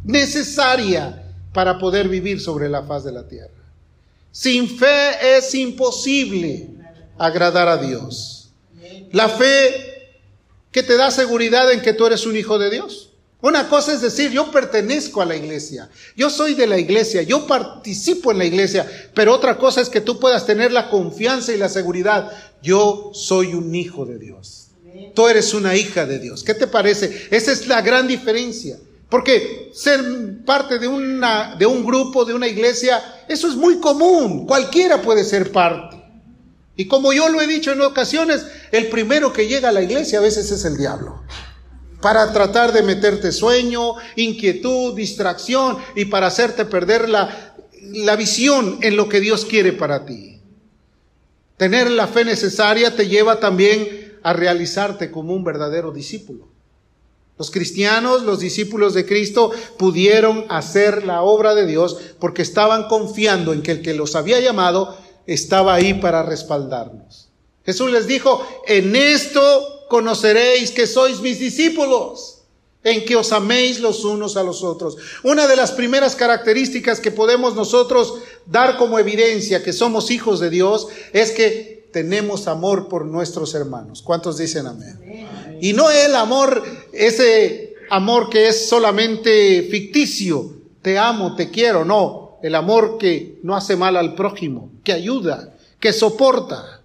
necesaria 0.02 1.22
para 1.52 1.78
poder 1.78 2.08
vivir 2.08 2.40
sobre 2.40 2.68
la 2.68 2.82
faz 2.82 3.04
de 3.04 3.12
la 3.12 3.26
tierra. 3.26 3.50
Sin 4.32 4.68
fe 4.68 5.36
es 5.36 5.54
imposible 5.54 6.68
agradar 7.16 7.68
a 7.68 7.76
Dios. 7.76 8.50
La 9.12 9.28
fe 9.28 9.94
que 10.72 10.82
te 10.82 10.96
da 10.96 11.12
seguridad 11.12 11.70
en 11.70 11.80
que 11.80 11.92
tú 11.92 12.04
eres 12.04 12.26
un 12.26 12.36
hijo 12.36 12.58
de 12.58 12.70
Dios. 12.70 13.10
Una 13.40 13.68
cosa 13.68 13.92
es 13.92 14.00
decir, 14.00 14.32
yo 14.32 14.50
pertenezco 14.50 15.20
a 15.20 15.26
la 15.26 15.36
iglesia, 15.36 15.90
yo 16.16 16.30
soy 16.30 16.54
de 16.54 16.66
la 16.66 16.78
iglesia, 16.78 17.20
yo 17.20 17.46
participo 17.46 18.32
en 18.32 18.38
la 18.38 18.46
iglesia, 18.46 18.90
pero 19.14 19.34
otra 19.34 19.58
cosa 19.58 19.82
es 19.82 19.90
que 19.90 20.00
tú 20.00 20.18
puedas 20.18 20.46
tener 20.46 20.72
la 20.72 20.88
confianza 20.88 21.52
y 21.52 21.58
la 21.58 21.68
seguridad, 21.68 22.32
yo 22.62 23.10
soy 23.12 23.52
un 23.52 23.74
hijo 23.74 24.06
de 24.06 24.18
Dios. 24.18 24.63
Tú 25.14 25.28
eres 25.28 25.54
una 25.54 25.74
hija 25.76 26.06
de 26.06 26.18
Dios. 26.18 26.42
¿Qué 26.44 26.54
te 26.54 26.66
parece? 26.66 27.28
Esa 27.30 27.52
es 27.52 27.66
la 27.66 27.82
gran 27.82 28.06
diferencia. 28.06 28.78
Porque 29.08 29.70
ser 29.72 30.00
parte 30.44 30.78
de, 30.78 30.88
una, 30.88 31.56
de 31.56 31.66
un 31.66 31.84
grupo, 31.84 32.24
de 32.24 32.34
una 32.34 32.48
iglesia, 32.48 33.02
eso 33.28 33.48
es 33.48 33.54
muy 33.54 33.78
común. 33.78 34.46
Cualquiera 34.46 35.00
puede 35.02 35.24
ser 35.24 35.52
parte. 35.52 36.02
Y 36.76 36.86
como 36.86 37.12
yo 37.12 37.28
lo 37.28 37.40
he 37.40 37.46
dicho 37.46 37.72
en 37.72 37.80
ocasiones, 37.80 38.44
el 38.72 38.88
primero 38.88 39.32
que 39.32 39.46
llega 39.46 39.68
a 39.68 39.72
la 39.72 39.82
iglesia 39.82 40.18
a 40.18 40.22
veces 40.22 40.50
es 40.50 40.64
el 40.64 40.76
diablo 40.76 41.22
para 42.04 42.30
tratar 42.34 42.70
de 42.72 42.82
meterte 42.82 43.32
sueño, 43.32 43.94
inquietud, 44.16 44.94
distracción 44.94 45.78
y 45.96 46.04
para 46.04 46.26
hacerte 46.26 46.66
perder 46.66 47.08
la, 47.08 47.54
la 47.80 48.14
visión 48.14 48.78
en 48.82 48.94
lo 48.96 49.08
que 49.08 49.20
Dios 49.20 49.46
quiere 49.46 49.72
para 49.72 50.04
ti. 50.04 50.38
Tener 51.56 51.90
la 51.90 52.06
fe 52.06 52.26
necesaria 52.26 52.94
te 52.94 53.08
lleva 53.08 53.40
también 53.40 54.03
a 54.24 54.32
realizarte 54.32 55.12
como 55.12 55.34
un 55.34 55.44
verdadero 55.44 55.92
discípulo. 55.92 56.48
Los 57.38 57.50
cristianos, 57.50 58.22
los 58.22 58.40
discípulos 58.40 58.94
de 58.94 59.06
Cristo, 59.06 59.50
pudieron 59.76 60.46
hacer 60.48 61.04
la 61.04 61.22
obra 61.22 61.54
de 61.54 61.66
Dios 61.66 61.98
porque 62.18 62.42
estaban 62.42 62.88
confiando 62.88 63.52
en 63.52 63.62
que 63.62 63.72
el 63.72 63.82
que 63.82 63.94
los 63.94 64.16
había 64.16 64.40
llamado 64.40 64.96
estaba 65.26 65.74
ahí 65.74 65.94
para 65.94 66.22
respaldarnos. 66.22 67.28
Jesús 67.64 67.90
les 67.90 68.06
dijo, 68.06 68.46
en 68.66 68.94
esto 68.94 69.40
conoceréis 69.88 70.70
que 70.70 70.86
sois 70.86 71.20
mis 71.20 71.38
discípulos, 71.38 72.42
en 72.84 73.04
que 73.04 73.16
os 73.16 73.32
améis 73.32 73.80
los 73.80 74.04
unos 74.04 74.36
a 74.36 74.42
los 74.42 74.62
otros. 74.62 74.96
Una 75.22 75.46
de 75.46 75.56
las 75.56 75.72
primeras 75.72 76.14
características 76.14 77.00
que 77.00 77.10
podemos 77.10 77.54
nosotros 77.54 78.14
dar 78.46 78.76
como 78.76 78.98
evidencia 78.98 79.62
que 79.62 79.72
somos 79.72 80.10
hijos 80.10 80.38
de 80.38 80.50
Dios 80.50 80.88
es 81.12 81.30
que 81.30 81.73
tenemos 81.94 82.48
amor 82.48 82.88
por 82.88 83.06
nuestros 83.06 83.54
hermanos. 83.54 84.02
¿Cuántos 84.02 84.36
dicen 84.36 84.66
amén? 84.66 84.98
Y 85.60 85.74
no 85.74 85.88
el 85.92 86.16
amor, 86.16 86.64
ese 86.92 87.76
amor 87.88 88.28
que 88.28 88.48
es 88.48 88.68
solamente 88.68 89.62
ficticio, 89.70 90.54
te 90.82 90.98
amo, 90.98 91.36
te 91.36 91.50
quiero, 91.50 91.84
no, 91.84 92.40
el 92.42 92.56
amor 92.56 92.98
que 92.98 93.38
no 93.44 93.54
hace 93.54 93.76
mal 93.76 93.96
al 93.96 94.16
prójimo, 94.16 94.72
que 94.82 94.92
ayuda, 94.92 95.54
que 95.78 95.92
soporta. 95.92 96.82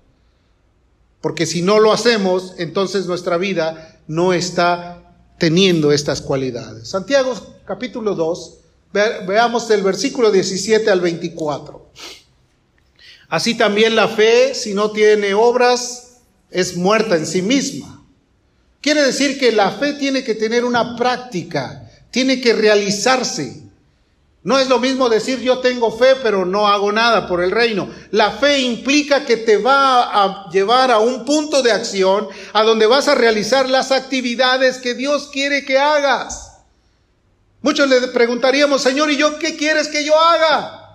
Porque 1.21 1.47
si 1.47 1.63
no 1.63 1.79
lo 1.79 1.91
hacemos, 1.91 2.53
entonces 2.59 3.07
nuestra 3.07 3.37
vida 3.37 3.99
no 4.07 4.31
está 4.31 5.01
teniendo 5.39 5.91
estas 5.91 6.21
cualidades. 6.21 6.87
Santiago 6.87 7.33
capítulo 7.65 8.13
2, 8.13 8.57
veamos 8.93 9.71
el 9.71 9.81
versículo 9.81 10.31
17 10.31 10.87
al 10.91 11.01
24. 11.01 11.89
Así 13.29 13.55
también 13.55 13.95
la 13.95 14.07
fe, 14.07 14.55
si 14.55 14.73
no 14.73 14.91
tiene 14.91 15.35
obras, 15.35 16.17
es 16.49 16.75
muerta 16.75 17.15
en 17.15 17.27
sí 17.27 17.43
misma. 17.43 18.03
Quiere 18.81 19.03
decir 19.03 19.39
que 19.39 19.51
la 19.51 19.71
fe 19.71 19.93
tiene 19.93 20.23
que 20.23 20.35
tener 20.35 20.65
una 20.65 20.95
práctica, 20.95 21.89
tiene 22.11 22.41
que 22.41 22.53
realizarse. 22.53 23.61
No 24.41 24.57
es 24.57 24.69
lo 24.69 24.79
mismo 24.79 25.09
decir 25.09 25.41
yo 25.41 25.59
tengo 25.59 25.91
fe 25.91 26.15
pero 26.23 26.45
no 26.45 26.67
hago 26.67 26.91
nada 26.91 27.27
por 27.27 27.43
el 27.43 27.51
reino. 27.51 27.89
La 28.11 28.31
fe 28.31 28.59
implica 28.59 29.25
que 29.25 29.37
te 29.37 29.57
va 29.57 30.23
a 30.23 30.49
llevar 30.49 30.91
a 30.91 30.99
un 30.99 31.25
punto 31.25 31.61
de 31.61 31.71
acción 31.71 32.27
a 32.53 32.63
donde 32.63 32.87
vas 32.87 33.09
a 33.09 33.15
realizar 33.15 33.69
las 33.69 33.91
actividades 33.91 34.77
que 34.77 34.95
Dios 34.95 35.29
quiere 35.31 35.65
que 35.65 35.77
hagas. 35.77 36.53
Muchos 37.61 37.89
le 37.89 38.07
preguntaríamos, 38.07 38.81
Señor, 38.81 39.11
¿y 39.11 39.17
yo 39.17 39.37
qué 39.37 39.57
quieres 39.57 39.89
que 39.89 40.05
yo 40.05 40.17
haga? 40.17 40.88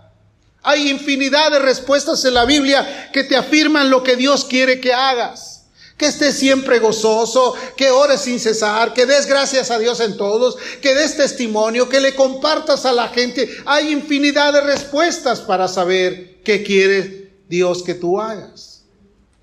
Hay 0.64 0.90
infinidad 0.90 1.52
de 1.52 1.60
respuestas 1.60 2.24
en 2.24 2.34
la 2.34 2.44
Biblia 2.44 3.10
que 3.12 3.22
te 3.22 3.36
afirman 3.36 3.90
lo 3.90 4.02
que 4.02 4.16
Dios 4.16 4.44
quiere 4.44 4.80
que 4.80 4.92
hagas 4.92 5.54
que 5.96 6.06
estés 6.06 6.36
siempre 6.36 6.80
gozoso, 6.80 7.54
que 7.76 7.90
ores 7.90 8.22
sin 8.22 8.40
cesar, 8.40 8.92
que 8.92 9.06
des 9.06 9.26
gracias 9.26 9.70
a 9.70 9.78
Dios 9.78 10.00
en 10.00 10.16
todos, 10.16 10.56
que 10.80 10.94
des 10.94 11.16
testimonio, 11.16 11.88
que 11.88 12.00
le 12.00 12.14
compartas 12.14 12.84
a 12.84 12.92
la 12.92 13.08
gente. 13.08 13.48
Hay 13.64 13.92
infinidad 13.92 14.52
de 14.52 14.60
respuestas 14.62 15.40
para 15.40 15.68
saber 15.68 16.40
qué 16.42 16.64
quiere 16.64 17.32
Dios 17.48 17.82
que 17.82 17.94
tú 17.94 18.20
hagas. 18.20 18.82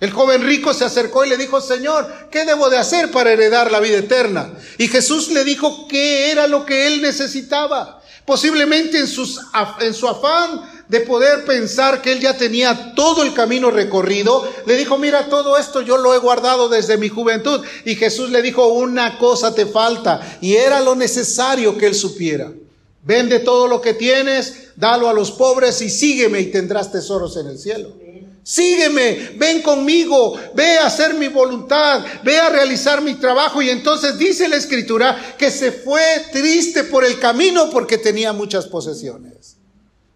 El 0.01 0.11
joven 0.11 0.43
rico 0.43 0.73
se 0.73 0.83
acercó 0.83 1.23
y 1.23 1.29
le 1.29 1.37
dijo, 1.37 1.61
Señor, 1.61 2.11
¿qué 2.31 2.43
debo 2.43 2.69
de 2.69 2.79
hacer 2.79 3.11
para 3.11 3.31
heredar 3.31 3.71
la 3.71 3.79
vida 3.79 3.99
eterna? 3.99 4.51
Y 4.79 4.87
Jesús 4.87 5.29
le 5.29 5.43
dijo 5.43 5.87
qué 5.87 6.31
era 6.31 6.47
lo 6.47 6.65
que 6.65 6.87
él 6.87 7.03
necesitaba. 7.03 8.01
Posiblemente 8.25 8.97
en, 8.97 9.05
en 9.05 9.93
su 9.93 10.07
afán 10.07 10.80
de 10.91 10.99
poder 10.99 11.45
pensar 11.45 12.01
que 12.01 12.11
él 12.11 12.19
ya 12.19 12.35
tenía 12.35 12.93
todo 12.95 13.23
el 13.23 13.33
camino 13.33 13.71
recorrido, 13.71 14.45
le 14.65 14.75
dijo, 14.75 14.97
mira, 14.97 15.29
todo 15.29 15.57
esto 15.57 15.79
yo 15.79 15.97
lo 15.97 16.13
he 16.13 16.17
guardado 16.17 16.67
desde 16.67 16.97
mi 16.97 17.07
juventud. 17.07 17.61
Y 17.85 17.95
Jesús 17.95 18.29
le 18.29 18.41
dijo, 18.41 18.67
una 18.67 19.17
cosa 19.17 19.55
te 19.55 19.65
falta, 19.65 20.37
y 20.41 20.55
era 20.55 20.81
lo 20.81 20.93
necesario 20.93 21.77
que 21.77 21.87
él 21.87 21.95
supiera. 21.95 22.51
Vende 23.03 23.39
todo 23.39 23.67
lo 23.67 23.79
que 23.79 23.93
tienes, 23.93 24.71
dalo 24.75 25.07
a 25.07 25.13
los 25.13 25.31
pobres 25.31 25.81
y 25.81 25.89
sígueme 25.89 26.41
y 26.41 26.51
tendrás 26.51 26.91
tesoros 26.91 27.37
en 27.37 27.47
el 27.47 27.57
cielo. 27.57 27.93
Sígueme, 28.43 29.35
ven 29.37 29.61
conmigo, 29.61 30.37
ve 30.53 30.77
a 30.77 30.87
hacer 30.87 31.13
mi 31.13 31.29
voluntad, 31.29 32.03
ve 32.25 32.37
a 32.37 32.49
realizar 32.49 33.01
mi 33.01 33.13
trabajo. 33.13 33.61
Y 33.61 33.69
entonces 33.69 34.17
dice 34.17 34.49
la 34.49 34.57
escritura 34.57 35.35
que 35.37 35.51
se 35.51 35.71
fue 35.71 36.03
triste 36.33 36.83
por 36.83 37.05
el 37.05 37.17
camino 37.17 37.69
porque 37.69 37.97
tenía 37.97 38.33
muchas 38.33 38.65
posesiones. 38.65 39.50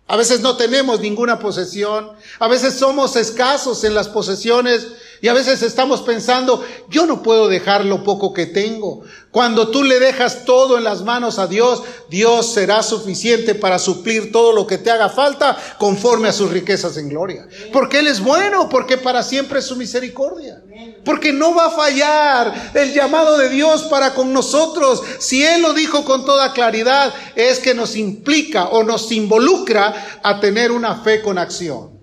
A 0.08 0.18
veces 0.18 0.42
no 0.42 0.56
tenemos 0.56 1.00
ninguna 1.00 1.40
posesión, 1.40 2.12
a 2.40 2.48
veces 2.48 2.76
somos 2.76 3.16
escasos 3.16 3.84
en 3.84 3.96
las 3.96 4.08
posesiones 4.08 4.88
y 5.22 5.28
a 5.28 5.34
veces 5.34 5.62
estamos 5.62 6.02
pensando, 6.02 6.64
yo 6.90 7.06
no 7.06 7.24
puedo 7.24 7.48
dejar 7.48 7.86
lo 7.86 8.04
poco 8.04 8.34
que 8.34 8.46
tengo. 8.46 9.04
Cuando 9.32 9.70
tú 9.70 9.84
le 9.84 10.00
dejas 10.00 10.46
todo 10.46 10.78
en 10.78 10.84
las 10.84 11.02
manos 11.02 11.40
a 11.40 11.48
Dios, 11.48 11.84
Dios 12.10 12.54
será 12.54 12.84
suficiente 12.84 13.56
para 13.56 13.80
suplir 13.80 14.32
todo 14.32 14.54
lo 14.54 14.66
que 14.66 14.78
te 14.78 14.92
haga 14.92 15.10
falta 15.10 15.58
conforme 15.78 16.30
a 16.30 16.34
sus 16.34 16.52
riquezas 16.52 16.96
en 16.98 17.10
gloria. 17.10 17.48
Porque 17.74 18.00
Él 18.00 18.08
es 18.08 18.22
bueno, 18.22 18.70
porque 18.70 18.98
para 18.98 19.24
siempre 19.24 19.60
es 19.60 19.66
su 19.66 19.76
misericordia. 19.76 20.62
Porque 21.04 21.34
no 21.34 21.54
va 21.54 21.68
a 21.68 21.72
fallar 21.72 22.72
el 22.74 22.94
llamado 22.94 23.38
de 23.38 23.50
Dios 23.50 23.84
para 23.84 24.14
con 24.14 24.32
nosotros. 24.32 25.02
Si 25.20 25.44
Él 25.44 25.62
lo 25.62 25.74
dijo 25.74 26.06
con 26.06 26.26
toda 26.26 26.54
claridad, 26.54 27.14
es 27.36 27.60
que 27.60 27.74
nos 27.74 27.96
implica 27.96 28.70
o 28.70 28.84
nos 28.84 29.12
involucra 29.12 30.20
a 30.24 30.40
tener 30.40 30.72
una 30.72 31.04
fe 31.04 31.22
con 31.22 31.38
acción. 31.38 32.00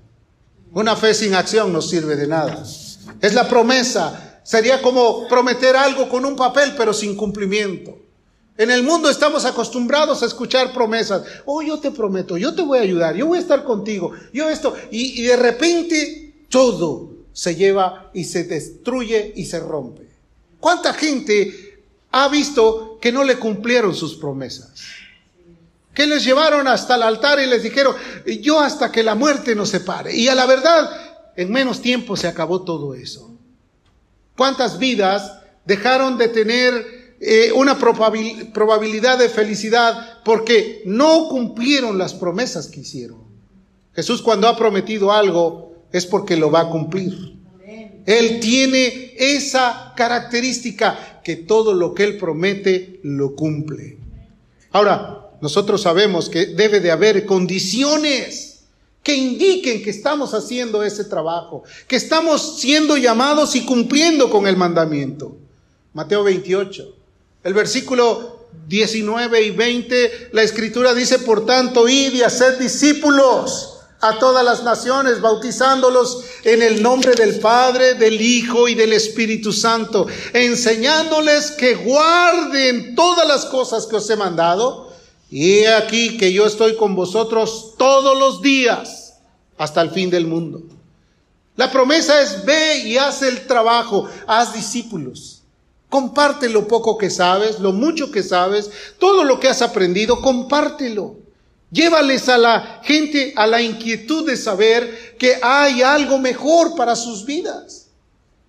Una 0.72 0.96
fe 0.96 1.14
sin 1.14 1.34
acción 1.34 1.72
no 1.72 1.82
sirve 1.82 2.16
de 2.16 2.26
nada. 2.26 2.62
Es 3.22 3.32
la 3.32 3.48
promesa. 3.48 4.40
Sería 4.42 4.82
como 4.82 5.28
prometer 5.28 5.76
algo 5.76 6.08
con 6.08 6.26
un 6.26 6.36
papel 6.36 6.74
pero 6.76 6.92
sin 6.92 7.16
cumplimiento. 7.16 7.96
En 8.58 8.70
el 8.70 8.82
mundo 8.82 9.08
estamos 9.08 9.44
acostumbrados 9.44 10.22
a 10.22 10.26
escuchar 10.26 10.74
promesas. 10.74 11.22
Oh, 11.46 11.62
yo 11.62 11.78
te 11.78 11.90
prometo, 11.90 12.36
yo 12.36 12.54
te 12.54 12.62
voy 12.62 12.78
a 12.78 12.82
ayudar, 12.82 13.16
yo 13.16 13.26
voy 13.26 13.38
a 13.38 13.40
estar 13.40 13.64
contigo, 13.64 14.12
yo 14.32 14.48
esto. 14.48 14.74
Y, 14.90 15.20
y 15.20 15.22
de 15.22 15.36
repente 15.36 16.34
todo 16.50 17.12
se 17.32 17.54
lleva 17.56 18.10
y 18.12 18.24
se 18.24 18.44
destruye 18.44 19.32
y 19.36 19.46
se 19.46 19.58
rompe. 19.60 20.06
¿Cuánta 20.60 20.92
gente 20.92 21.80
ha 22.10 22.28
visto 22.28 22.98
que 23.00 23.10
no 23.10 23.24
le 23.24 23.38
cumplieron 23.38 23.94
sus 23.94 24.16
promesas? 24.16 24.70
Que 25.94 26.06
les 26.06 26.24
llevaron 26.24 26.68
hasta 26.68 26.96
el 26.96 27.02
altar 27.02 27.40
y 27.40 27.46
les 27.46 27.62
dijeron, 27.62 27.96
yo 28.40 28.60
hasta 28.60 28.92
que 28.92 29.02
la 29.02 29.14
muerte 29.14 29.54
nos 29.54 29.70
separe. 29.70 30.14
Y 30.14 30.28
a 30.28 30.34
la 30.34 30.46
verdad, 30.46 31.01
en 31.36 31.50
menos 31.50 31.80
tiempo 31.80 32.16
se 32.16 32.28
acabó 32.28 32.62
todo 32.62 32.94
eso. 32.94 33.30
¿Cuántas 34.36 34.78
vidas 34.78 35.38
dejaron 35.64 36.18
de 36.18 36.28
tener 36.28 37.16
eh, 37.20 37.52
una 37.54 37.78
probabilidad 37.78 39.18
de 39.18 39.28
felicidad 39.28 40.22
porque 40.24 40.82
no 40.84 41.28
cumplieron 41.28 41.98
las 41.98 42.14
promesas 42.14 42.68
que 42.68 42.80
hicieron? 42.80 43.22
Jesús 43.94 44.22
cuando 44.22 44.48
ha 44.48 44.56
prometido 44.56 45.12
algo 45.12 45.74
es 45.92 46.06
porque 46.06 46.36
lo 46.36 46.50
va 46.50 46.62
a 46.62 46.70
cumplir. 46.70 47.32
Él 48.06 48.40
tiene 48.40 49.12
esa 49.16 49.92
característica 49.96 51.20
que 51.22 51.36
todo 51.36 51.72
lo 51.72 51.94
que 51.94 52.04
Él 52.04 52.16
promete 52.16 52.98
lo 53.04 53.36
cumple. 53.36 53.98
Ahora, 54.72 55.30
nosotros 55.40 55.82
sabemos 55.82 56.28
que 56.28 56.46
debe 56.46 56.80
de 56.80 56.90
haber 56.90 57.26
condiciones 57.26 58.51
que 59.02 59.14
indiquen 59.16 59.82
que 59.82 59.90
estamos 59.90 60.32
haciendo 60.32 60.82
ese 60.82 61.04
trabajo, 61.04 61.64
que 61.88 61.96
estamos 61.96 62.60
siendo 62.60 62.96
llamados 62.96 63.56
y 63.56 63.64
cumpliendo 63.64 64.30
con 64.30 64.46
el 64.46 64.56
mandamiento. 64.56 65.36
Mateo 65.92 66.22
28, 66.24 66.94
el 67.44 67.54
versículo 67.54 68.46
19 68.68 69.42
y 69.42 69.50
20, 69.50 70.30
la 70.32 70.42
escritura 70.42 70.94
dice, 70.94 71.18
por 71.18 71.44
tanto, 71.44 71.88
id 71.88 72.14
y 72.14 72.22
haced 72.22 72.58
discípulos 72.58 73.80
a 74.00 74.18
todas 74.18 74.44
las 74.44 74.62
naciones, 74.62 75.20
bautizándolos 75.20 76.24
en 76.44 76.62
el 76.62 76.82
nombre 76.82 77.14
del 77.14 77.38
Padre, 77.38 77.94
del 77.94 78.20
Hijo 78.20 78.68
y 78.68 78.74
del 78.74 78.92
Espíritu 78.92 79.52
Santo, 79.52 80.06
enseñándoles 80.32 81.52
que 81.52 81.74
guarden 81.74 82.94
todas 82.94 83.26
las 83.26 83.46
cosas 83.46 83.86
que 83.86 83.96
os 83.96 84.10
he 84.10 84.16
mandado 84.16 84.91
y 85.32 85.60
he 85.60 85.74
aquí 85.74 86.18
que 86.18 86.30
yo 86.30 86.44
estoy 86.44 86.76
con 86.76 86.94
vosotros 86.94 87.72
todos 87.78 88.18
los 88.18 88.42
días 88.42 89.14
hasta 89.56 89.80
el 89.80 89.90
fin 89.90 90.10
del 90.10 90.26
mundo. 90.26 90.60
La 91.56 91.72
promesa 91.72 92.20
es 92.20 92.44
ve 92.44 92.82
y 92.84 92.98
haz 92.98 93.22
el 93.22 93.46
trabajo, 93.46 94.06
haz 94.26 94.52
discípulos. 94.52 95.42
Comparte 95.88 96.50
lo 96.50 96.68
poco 96.68 96.98
que 96.98 97.08
sabes, 97.08 97.60
lo 97.60 97.72
mucho 97.72 98.10
que 98.10 98.22
sabes, 98.22 98.70
todo 98.98 99.24
lo 99.24 99.40
que 99.40 99.48
has 99.48 99.62
aprendido, 99.62 100.20
compártelo. 100.20 101.16
Llévales 101.70 102.28
a 102.28 102.36
la 102.36 102.82
gente 102.82 103.32
a 103.34 103.46
la 103.46 103.62
inquietud 103.62 104.26
de 104.26 104.36
saber 104.36 105.16
que 105.18 105.38
hay 105.40 105.80
algo 105.80 106.18
mejor 106.18 106.76
para 106.76 106.94
sus 106.94 107.24
vidas. 107.24 107.88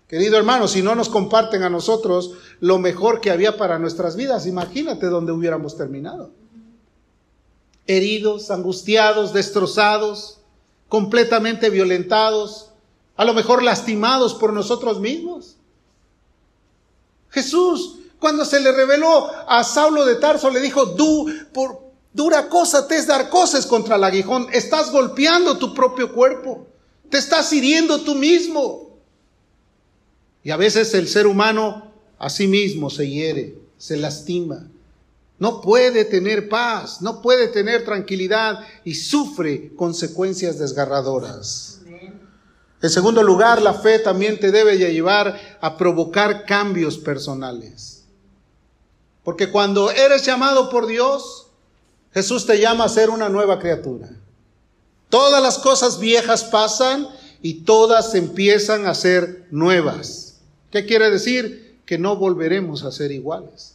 Querido 0.09 0.35
hermano, 0.37 0.67
si 0.67 0.81
no 0.81 0.95
nos 0.95 1.07
comparten 1.07 1.63
a 1.63 1.69
nosotros 1.69 2.31
lo 2.59 2.77
mejor 2.77 3.21
que 3.21 3.31
había 3.31 3.55
para 3.55 3.79
nuestras 3.79 4.17
vidas, 4.17 4.47
imagínate 4.47 5.05
dónde 5.05 5.31
hubiéramos 5.31 5.77
terminado 5.77 6.42
heridos, 7.87 8.51
angustiados, 8.51 9.33
destrozados, 9.33 10.39
completamente 10.89 11.69
violentados, 11.69 12.69
a 13.15 13.25
lo 13.25 13.33
mejor 13.33 13.63
lastimados 13.63 14.33
por 14.33 14.53
nosotros 14.53 14.99
mismos. 14.99 15.55
Jesús, 17.29 17.97
cuando 18.19 18.45
se 18.45 18.59
le 18.59 18.71
reveló 18.71 19.29
a 19.47 19.63
Saulo 19.63 20.05
de 20.05 20.15
Tarso, 20.15 20.49
le 20.49 20.59
dijo, 20.59 20.85
du, 20.85 21.31
por 21.51 21.83
dura 22.13 22.47
cosa 22.47 22.87
te 22.87 22.95
es 22.95 23.07
dar 23.07 23.29
cosas 23.29 23.65
contra 23.65 23.95
el 23.95 24.03
aguijón, 24.03 24.47
estás 24.53 24.91
golpeando 24.91 25.57
tu 25.57 25.73
propio 25.73 26.13
cuerpo, 26.13 26.67
te 27.09 27.17
estás 27.17 27.51
hiriendo 27.51 28.01
tú 28.01 28.15
mismo. 28.15 28.97
Y 30.43 30.51
a 30.51 30.57
veces 30.57 30.93
el 30.93 31.07
ser 31.07 31.25
humano 31.25 31.91
a 32.19 32.29
sí 32.29 32.47
mismo 32.47 32.89
se 32.89 33.09
hiere, 33.09 33.57
se 33.77 33.97
lastima, 33.97 34.67
no 35.39 35.61
puede 35.61 36.05
tener 36.05 36.47
paz, 36.47 37.01
no 37.01 37.21
puede 37.21 37.47
tener 37.47 37.83
tranquilidad 37.83 38.59
y 38.83 38.95
sufre 38.95 39.73
consecuencias 39.75 40.59
desgarradoras. 40.59 41.81
En 42.81 42.89
segundo 42.89 43.23
lugar, 43.23 43.61
la 43.61 43.73
fe 43.73 43.99
también 43.99 44.39
te 44.39 44.51
debe 44.51 44.77
llevar 44.77 45.39
a 45.61 45.77
provocar 45.77 46.45
cambios 46.45 46.97
personales. 46.97 48.03
Porque 49.23 49.49
cuando 49.49 49.89
eres 49.89 50.25
llamado 50.25 50.69
por 50.69 50.85
Dios, 50.85 51.47
Jesús 52.13 52.45
te 52.45 52.59
llama 52.59 52.83
a 52.83 52.89
ser 52.89 53.09
una 53.09 53.29
nueva 53.29 53.57
criatura. 53.57 54.09
Todas 55.09 55.41
las 55.41 55.57
cosas 55.59 55.99
viejas 55.99 56.43
pasan 56.43 57.07
y 57.41 57.63
todas 57.63 58.15
empiezan 58.15 58.85
a 58.85 58.93
ser 58.95 59.47
nuevas. 59.49 60.41
¿Qué 60.71 60.85
quiere 60.85 61.09
decir? 61.09 61.79
Que 61.85 61.97
no 61.97 62.17
volveremos 62.17 62.83
a 62.83 62.91
ser 62.91 63.11
iguales. 63.11 63.72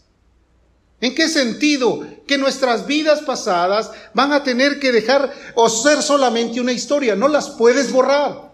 ¿En 1.01 1.15
qué 1.15 1.29
sentido? 1.29 2.05
Que 2.27 2.39
nuestras 2.39 2.87
vidas 2.87 3.23
pasadas 3.23 3.91
van 4.15 4.33
a 4.33 4.43
tener 4.43 4.81
que 4.81 4.93
dejar 4.93 5.33
o 5.55 5.69
ser 5.69 6.03
solamente 6.03 6.61
una 6.61 6.73
historia, 6.73 7.15
no 7.15 7.29
las 7.29 7.51
puedes 7.51 7.93
borrar. 7.93 8.49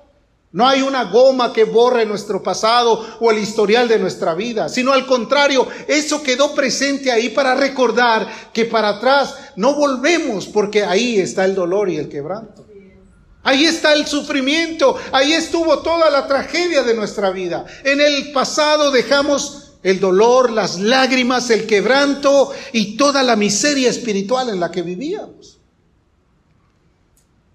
No 0.53 0.69
hay 0.69 0.83
una 0.83 1.05
goma 1.05 1.53
que 1.53 1.65
borre 1.65 2.07
nuestro 2.07 2.41
pasado 2.41 3.05
o 3.19 3.31
el 3.33 3.39
historial 3.39 3.89
de 3.89 3.99
nuestra 3.99 4.35
vida, 4.35 4.69
sino 4.69 4.93
al 4.93 5.05
contrario, 5.05 5.67
eso 5.89 6.23
quedó 6.23 6.55
presente 6.55 7.11
ahí 7.11 7.31
para 7.31 7.57
recordar 7.57 8.29
que 8.53 8.65
para 8.65 8.91
atrás 8.91 9.35
no 9.57 9.75
volvemos 9.75 10.47
porque 10.47 10.85
ahí 10.85 11.19
está 11.19 11.45
el 11.45 11.57
dolor 11.57 11.91
y 11.91 11.97
el 11.97 12.09
quebranto. 12.09 12.65
Ahí 13.43 13.65
está 13.65 13.95
el 13.95 14.07
sufrimiento, 14.07 14.97
ahí 15.11 15.33
estuvo 15.33 15.81
toda 15.81 16.09
la 16.09 16.29
tragedia 16.29 16.85
de 16.85 16.95
nuestra 16.95 17.31
vida. 17.31 17.67
En 17.83 18.01
el 18.01 18.31
pasado 18.31 18.93
dejamos 18.93 19.63
el 19.85 20.01
dolor, 20.01 20.51
las 20.51 20.81
lágrimas, 20.81 21.51
el 21.51 21.66
quebranto 21.66 22.51
y 22.73 22.97
toda 22.97 23.23
la 23.23 23.37
miseria 23.37 23.90
espiritual 23.90 24.49
en 24.49 24.59
la 24.59 24.70
que 24.70 24.83
vivíamos. 24.83 25.59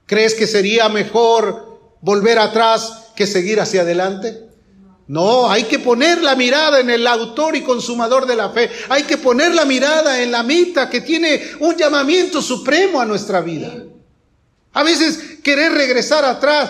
¿Crees 0.05 0.35
que 0.35 0.47
sería 0.47 0.87
mejor 0.89 1.97
volver 2.01 2.39
atrás 2.39 3.07
que 3.15 3.27
seguir 3.27 3.59
hacia 3.59 3.81
adelante? 3.81 4.47
No, 5.07 5.49
hay 5.49 5.63
que 5.63 5.79
poner 5.79 6.21
la 6.21 6.35
mirada 6.35 6.79
en 6.79 6.91
el 6.91 7.07
autor 7.07 7.55
y 7.55 7.63
consumador 7.63 8.27
de 8.27 8.35
la 8.35 8.51
fe. 8.51 8.69
Hay 8.89 9.03
que 9.03 9.17
poner 9.17 9.55
la 9.55 9.65
mirada 9.65 10.21
en 10.21 10.31
la 10.31 10.43
mitad 10.43 10.87
que 10.87 11.01
tiene 11.01 11.41
un 11.59 11.75
llamamiento 11.75 12.43
supremo 12.43 13.01
a 13.01 13.05
nuestra 13.05 13.41
vida. 13.41 13.73
A 14.73 14.83
veces 14.83 15.39
querer 15.43 15.71
regresar 15.73 16.23
atrás, 16.23 16.69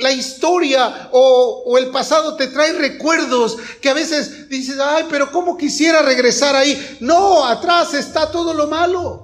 la 0.00 0.10
historia 0.10 1.10
o, 1.12 1.76
el 1.78 1.88
pasado 1.88 2.36
te 2.36 2.46
trae 2.46 2.72
recuerdos 2.72 3.58
que 3.82 3.90
a 3.90 3.94
veces 3.94 4.48
dices, 4.48 4.78
ay, 4.80 5.04
pero 5.10 5.30
¿cómo 5.30 5.56
quisiera 5.56 6.00
regresar 6.02 6.56
ahí? 6.56 6.98
No, 7.00 7.44
atrás 7.44 7.92
está 7.92 8.30
todo 8.30 8.54
lo 8.54 8.68
malo. 8.68 9.23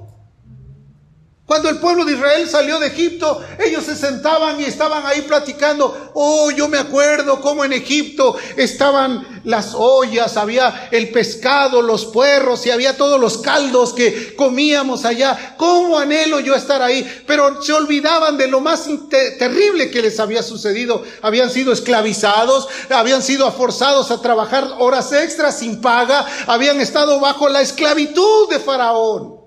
Cuando 1.51 1.69
el 1.69 1.79
pueblo 1.79 2.05
de 2.05 2.13
Israel 2.13 2.49
salió 2.49 2.79
de 2.79 2.87
Egipto, 2.87 3.43
ellos 3.59 3.83
se 3.83 3.97
sentaban 3.97 4.61
y 4.61 4.67
estaban 4.67 5.05
ahí 5.05 5.23
platicando. 5.23 6.13
Oh, 6.15 6.53
yo 6.53 6.69
me 6.69 6.79
acuerdo 6.79 7.41
cómo 7.41 7.65
en 7.65 7.73
Egipto 7.73 8.37
estaban 8.57 9.43
las 9.43 9.75
ollas, 9.75 10.37
había 10.37 10.89
el 10.93 11.11
pescado, 11.11 11.83
los 11.83 12.07
puerros 12.07 12.65
y 12.67 12.71
había 12.71 12.97
todos 12.97 13.19
los 13.19 13.39
caldos 13.39 13.93
que 13.93 14.37
comíamos 14.37 15.05
allá. 15.05 15.57
¿Cómo 15.57 15.99
anhelo 15.99 16.39
yo 16.39 16.55
estar 16.55 16.83
ahí? 16.83 17.05
Pero 17.27 17.61
se 17.61 17.73
olvidaban 17.73 18.39
de 18.39 18.47
lo 18.47 18.61
más 18.61 18.85
terrible 19.11 19.91
que 19.91 20.03
les 20.03 20.21
había 20.21 20.45
sucedido. 20.45 21.03
Habían 21.21 21.51
sido 21.51 21.73
esclavizados, 21.73 22.69
habían 22.91 23.25
sido 23.25 23.51
forzados 23.51 24.13
a 24.13 24.23
trabajar 24.23 24.69
horas 24.79 25.13
extras 25.13 25.59
sin 25.59 25.81
paga, 25.81 26.25
habían 26.47 26.81
estado 26.81 27.19
bajo 27.19 27.49
la 27.49 27.61
esclavitud 27.61 28.49
de 28.51 28.61
Faraón. 28.61 29.40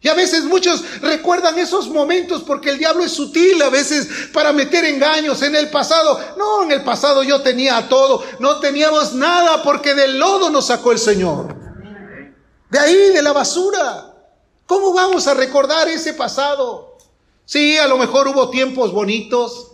Y 0.00 0.08
a 0.08 0.14
veces 0.14 0.44
muchos 0.44 1.00
recuerdan 1.00 1.58
esos 1.58 1.88
momentos 1.88 2.44
porque 2.44 2.70
el 2.70 2.78
diablo 2.78 3.04
es 3.04 3.12
sutil 3.12 3.60
a 3.62 3.68
veces 3.68 4.08
para 4.32 4.52
meter 4.52 4.84
engaños 4.84 5.42
en 5.42 5.56
el 5.56 5.70
pasado. 5.70 6.20
No, 6.36 6.62
en 6.62 6.70
el 6.70 6.84
pasado 6.84 7.24
yo 7.24 7.42
tenía 7.42 7.88
todo, 7.88 8.22
no 8.38 8.60
teníamos 8.60 9.14
nada 9.14 9.62
porque 9.62 9.94
del 9.94 10.18
lodo 10.18 10.50
nos 10.50 10.66
sacó 10.66 10.92
el 10.92 10.98
Señor. 10.98 11.56
De 12.70 12.78
ahí, 12.78 13.08
de 13.12 13.22
la 13.22 13.32
basura. 13.32 14.14
¿Cómo 14.66 14.92
vamos 14.92 15.26
a 15.26 15.34
recordar 15.34 15.88
ese 15.88 16.12
pasado? 16.12 16.98
Sí, 17.44 17.78
a 17.78 17.88
lo 17.88 17.96
mejor 17.96 18.28
hubo 18.28 18.50
tiempos 18.50 18.92
bonitos, 18.92 19.72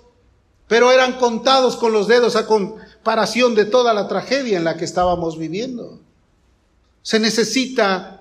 pero 0.69 0.93
eran 0.93 1.19
contados 1.19 1.75
con 1.77 1.93
los 1.93 2.07
dedos 2.07 2.37
a 2.37 2.47
comparación 2.47 3.57
de 3.57 3.65
toda 3.65 3.93
la 3.93 4.07
tragedia 4.07 4.57
en 4.57 4.65
la 4.65 4.77
que 4.77 4.85
estábamos 4.85 5.37
viviendo. 5.37 5.99
Se 7.03 7.19
necesita 7.19 8.14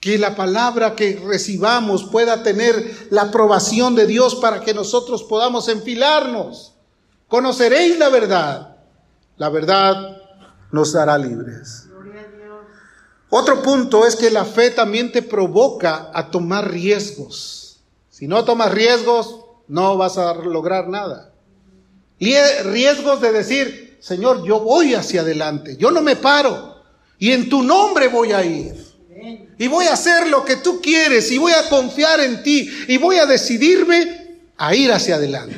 que 0.00 0.18
la 0.18 0.34
palabra 0.34 0.96
que 0.96 1.22
recibamos 1.26 2.04
pueda 2.04 2.42
tener 2.42 3.08
la 3.10 3.22
aprobación 3.22 3.94
de 3.94 4.06
Dios 4.06 4.34
para 4.36 4.62
que 4.62 4.72
nosotros 4.72 5.22
podamos 5.22 5.68
enfilarnos. 5.68 6.72
Conoceréis 7.28 7.98
la 7.98 8.08
verdad. 8.08 8.76
La 9.36 9.50
verdad 9.50 10.16
nos 10.72 10.96
hará 10.96 11.18
libres. 11.18 11.86
Otro 13.28 13.62
punto 13.62 14.06
es 14.06 14.16
que 14.16 14.30
la 14.30 14.44
fe 14.44 14.70
también 14.70 15.12
te 15.12 15.22
provoca 15.22 16.10
a 16.12 16.30
tomar 16.30 16.70
riesgos. 16.70 17.80
Si 18.08 18.26
no 18.26 18.44
tomas 18.44 18.72
riesgos, 18.72 19.44
no 19.68 19.96
vas 19.96 20.18
a 20.18 20.34
lograr 20.34 20.88
nada. 20.88 21.32
Riesgos 22.18 23.20
de 23.20 23.32
decir, 23.32 23.98
Señor, 24.00 24.44
yo 24.44 24.60
voy 24.60 24.94
hacia 24.94 25.20
adelante, 25.20 25.76
yo 25.76 25.90
no 25.90 26.02
me 26.02 26.16
paro 26.16 26.76
y 27.18 27.32
en 27.32 27.48
tu 27.48 27.62
nombre 27.62 28.08
voy 28.08 28.32
a 28.32 28.42
ir. 28.44 28.89
Y 29.58 29.68
voy 29.68 29.86
a 29.86 29.94
hacer 29.94 30.28
lo 30.28 30.44
que 30.44 30.56
tú 30.56 30.80
quieres 30.80 31.30
y 31.30 31.38
voy 31.38 31.52
a 31.52 31.68
confiar 31.68 32.20
en 32.20 32.42
ti 32.42 32.70
y 32.88 32.96
voy 32.96 33.16
a 33.16 33.26
decidirme 33.26 34.40
a 34.56 34.74
ir 34.74 34.92
hacia 34.92 35.16
adelante. 35.16 35.56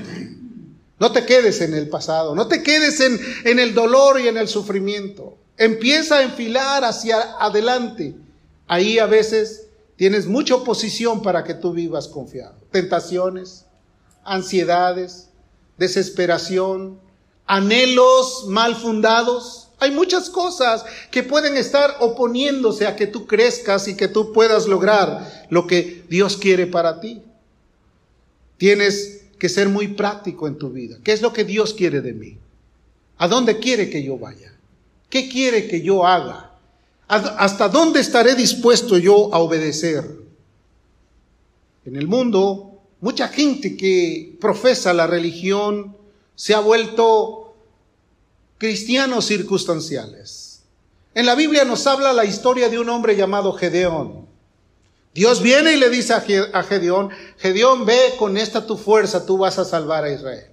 No 0.99 1.13
te 1.13 1.25
quedes 1.25 1.61
en 1.61 1.75
el 1.75 1.89
pasado, 1.89 2.35
no 2.35 2.49
te 2.49 2.63
quedes 2.63 3.01
en, 3.01 3.21
en 3.45 3.59
el 3.59 3.75
dolor 3.75 4.21
y 4.21 4.29
en 4.29 4.37
el 4.37 4.49
sufrimiento. 4.49 5.37
Empieza 5.57 6.19
a 6.19 6.23
enfilar 6.23 6.85
hacia 6.85 7.21
adelante. 7.39 8.15
Ahí 8.67 8.99
a 8.99 9.07
veces 9.07 9.67
tienes 9.97 10.27
mucha 10.27 10.55
oposición 10.55 11.23
para 11.23 11.45
que 11.45 11.55
tú 11.55 11.73
vivas 11.73 12.09
confiado. 12.09 12.57
Tentaciones, 12.71 13.67
ansiedades, 14.25 15.29
desesperación, 15.79 17.01
anhelos 17.47 18.47
mal 18.49 18.75
fundados 18.77 19.62
hay 19.83 19.91
muchas 19.91 20.31
cosas 20.31 20.85
que 21.11 21.25
pueden 21.25 21.57
estar 21.57 21.97
oponiéndose 21.99 22.87
a 22.87 22.95
que 22.95 23.09
tú 23.09 23.27
crezcas 23.27 23.89
y 23.89 23.97
que 23.97 24.07
tú 24.07 24.33
puedas 24.33 24.69
lograr 24.69 25.47
lo 25.51 25.67
que 25.67 26.05
Dios 26.09 26.37
quiere 26.37 26.69
para 26.69 27.01
ti. 27.01 27.21
Tienes 28.59 29.25
que 29.41 29.49
ser 29.49 29.69
muy 29.69 29.89
práctico 29.89 30.47
en 30.47 30.57
tu 30.57 30.71
vida. 30.71 30.99
¿Qué 31.03 31.11
es 31.11 31.21
lo 31.21 31.33
que 31.33 31.43
Dios 31.43 31.75
quiere 31.75 32.01
de 32.01 32.13
mí? 32.13 32.39
¿A 33.19 33.27
dónde 33.27 33.59
quiere 33.59 33.91
que 33.91 34.05
yo 34.05 34.17
vaya? 34.17 34.53
¿Qué 35.11 35.29
quiere 35.29 35.67
que 35.67 35.83
yo 35.83 36.07
haga? 36.07 36.53
¿Hasta 37.09 37.69
dónde 37.69 37.99
estaré 37.99 38.37
dispuesto 38.37 38.99
yo 38.99 39.35
a 39.35 39.41
obedecer? 39.41 40.09
En 41.85 41.97
el 41.97 42.07
mundo, 42.07 42.79
mucha 43.01 43.27
gente 43.27 43.77
que 43.77 44.37
profesa 44.41 44.93
la 44.93 45.09
religión 45.09 45.97
se 46.37 46.55
ha 46.55 46.61
vuelto 46.61 47.42
cristianos 48.63 49.27
circunstanciales. 49.27 50.63
En 51.17 51.27
la 51.27 51.35
Biblia 51.35 51.65
nos 51.65 51.85
habla 51.89 52.13
la 52.13 52.25
historia 52.25 52.69
de 52.69 52.79
un 52.79 52.89
hombre 52.91 53.17
llamado 53.17 53.53
Gedeón. 53.55 54.29
Dios 55.13 55.43
viene 55.43 55.73
y 55.73 55.81
le 55.81 55.91
dice 55.91 56.15
a 56.15 56.63
Gedeón, 56.63 57.11
Gedeón, 57.39 57.85
ve 57.85 57.99
con 58.21 58.37
esta 58.37 58.65
tu 58.65 58.77
fuerza, 58.77 59.27
tú 59.27 59.37
vas 59.37 59.59
a 59.59 59.65
salvar 59.65 60.05
a 60.05 60.13
Israel. 60.13 60.47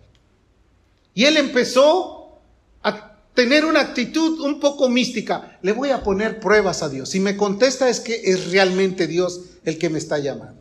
Y 1.13 1.25
él 1.25 1.37
empezó 1.37 2.39
a 2.81 3.15
tener 3.35 3.63
una 3.63 3.81
actitud 3.81 4.41
un 4.41 4.59
poco 4.59 4.89
mística. 4.89 5.59
Le 5.61 5.73
voy 5.73 5.91
a 5.91 6.01
poner 6.01 6.39
pruebas 6.39 6.81
a 6.81 6.89
Dios. 6.89 7.09
Si 7.09 7.19
me 7.19 7.37
contesta 7.37 7.89
es 7.89 7.99
que 7.99 8.19
es 8.23 8.49
realmente 8.49 9.05
Dios 9.05 9.41
el 9.65 9.77
que 9.77 9.91
me 9.91 9.99
está 9.99 10.17
llamando. 10.17 10.58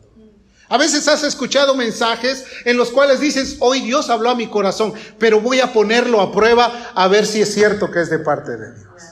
A 0.69 0.77
veces 0.77 1.07
has 1.07 1.23
escuchado 1.23 1.73
mensajes 1.75 2.45
en 2.63 2.77
los 2.77 2.91
cuales 2.91 3.19
dices, 3.19 3.57
hoy 3.59 3.81
Dios 3.81 4.11
habló 4.11 4.29
a 4.29 4.35
mi 4.35 4.47
corazón, 4.47 4.93
pero 5.17 5.41
voy 5.41 5.59
a 5.59 5.73
ponerlo 5.73 6.21
a 6.21 6.31
prueba 6.31 6.91
a 6.93 7.07
ver 7.07 7.25
si 7.25 7.41
es 7.41 7.51
cierto 7.51 7.89
que 7.89 8.01
es 8.01 8.09
de 8.11 8.19
parte 8.19 8.55
de 8.55 8.75
Dios. 8.75 9.03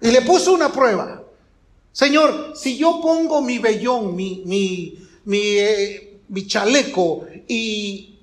Y 0.00 0.12
le 0.12 0.22
puso 0.22 0.52
una 0.52 0.72
prueba. 0.72 1.24
Señor, 1.90 2.52
si 2.54 2.78
yo 2.78 3.00
pongo 3.02 3.42
mi 3.42 3.58
vellón, 3.58 4.14
mi, 4.14 4.44
mi, 4.46 5.04
mi, 5.24 5.40
eh, 5.58 6.20
mi 6.28 6.46
chaleco 6.46 7.26
y 7.48 8.20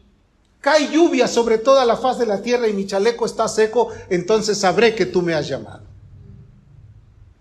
cae 0.61 0.89
lluvia 0.89 1.27
sobre 1.27 1.57
toda 1.57 1.83
la 1.83 1.97
faz 1.97 2.17
de 2.17 2.25
la 2.25 2.41
tierra 2.41 2.69
y 2.69 2.73
mi 2.73 2.87
chaleco 2.87 3.25
está 3.25 3.49
seco, 3.49 3.89
entonces 4.09 4.57
sabré 4.57 4.95
que 4.95 5.05
tú 5.05 5.21
me 5.21 5.33
has 5.33 5.49
llamado. 5.49 5.83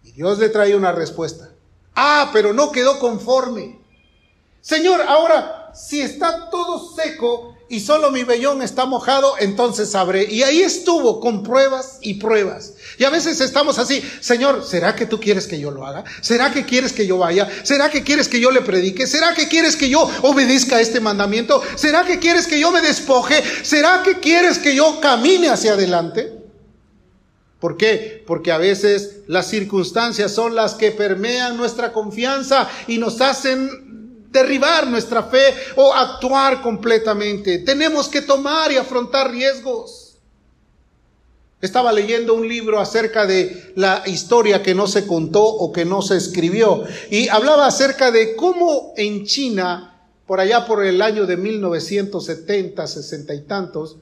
Y 0.03 0.11
Dios 0.11 0.41
le 0.41 0.49
trae 0.49 0.75
una 0.75 0.91
respuesta. 0.91 1.51
Ah, 1.95 2.31
pero 2.33 2.53
no 2.53 2.73
quedó 2.73 2.99
conforme. 2.99 3.86
Señor, 4.67 5.01
ahora, 5.07 5.71
si 5.77 6.01
está 6.01 6.51
todo 6.51 6.93
seco 6.97 7.57
y 7.69 7.79
solo 7.79 8.11
mi 8.11 8.25
vellón 8.25 8.63
está 8.63 8.85
mojado, 8.85 9.35
entonces 9.39 9.91
sabré. 9.91 10.25
Y 10.25 10.43
ahí 10.43 10.61
estuvo 10.61 11.21
con 11.21 11.45
pruebas 11.45 11.99
y 12.01 12.15
pruebas. 12.15 12.73
Y 12.99 13.05
a 13.05 13.11
veces 13.11 13.41
estamos 13.41 13.79
así, 13.79 14.03
Señor, 14.19 14.65
¿será 14.65 14.97
que 14.97 15.07
tú 15.07 15.21
quieres 15.21 15.47
que 15.47 15.61
yo 15.61 15.71
lo 15.71 15.87
haga? 15.87 16.03
¿Será 16.21 16.53
que 16.53 16.65
quieres 16.65 16.93
que 16.93 17.07
yo 17.07 17.17
vaya? 17.17 17.49
¿Será 17.63 17.91
que 17.91 18.03
quieres 18.03 18.27
que 18.27 18.41
yo 18.41 18.51
le 18.51 18.61
predique? 18.61 19.07
¿Será 19.07 19.35
que 19.35 19.47
quieres 19.47 19.77
que 19.77 19.89
yo 19.89 20.11
obedezca 20.23 20.81
este 20.81 20.99
mandamiento? 20.99 21.63
¿Será 21.77 22.05
que 22.05 22.19
quieres 22.19 22.49
que 22.49 22.59
yo 22.59 22.73
me 22.73 22.81
despoje? 22.81 23.45
¿Será 23.63 24.03
que 24.03 24.19
quieres 24.19 24.59
que 24.59 24.75
yo 24.75 24.99
camine 25.01 25.49
hacia 25.49 25.75
adelante? 25.75 26.33
¿Por 27.61 27.77
qué? 27.77 28.23
Porque 28.27 28.53
a 28.53 28.59
veces 28.59 29.21
las 29.29 29.47
circunstancias 29.47 30.33
son 30.33 30.55
las 30.55 30.75
que 30.75 30.91
permean 30.91 31.57
nuestra 31.57 31.93
confianza 31.93 32.69
y 32.87 32.99
nos 32.99 33.21
hacen 33.21 33.86
derribar 34.37 34.87
nuestra 34.87 35.23
fe 35.25 35.55
o 35.77 35.93
actuar 35.93 36.61
completamente. 36.61 37.59
Tenemos 37.61 38.09
que 38.09 38.21
tomar 38.21 38.71
y 38.71 38.77
afrontar 38.77 39.31
riesgos. 39.31 40.19
Estaba 41.63 41.91
leyendo 41.91 42.35
un 42.35 42.47
libro 42.47 42.79
acerca 42.79 43.27
de 43.27 43.73
la 43.77 44.03
historia 44.07 44.63
que 44.63 44.75
no 44.75 44.87
se 44.87 45.07
contó 45.07 45.43
o 45.43 45.73
que 45.73 45.87
no 45.87 46.03
se 46.03 46.17
escribió 46.17 46.85
y 47.11 47.29
hablaba 47.29 47.67
acerca 47.67 48.11
de 48.11 48.37
cómo 48.37 48.93
en 48.97 49.25
China, 49.25 49.99
por 50.27 50.39
allá 50.39 50.67
por 50.67 50.85
el 50.85 51.01
año 51.01 51.25
de 51.25 51.39
1970, 51.39 52.87
60 52.87 53.35
y 53.35 53.41
tantos, 53.43 53.97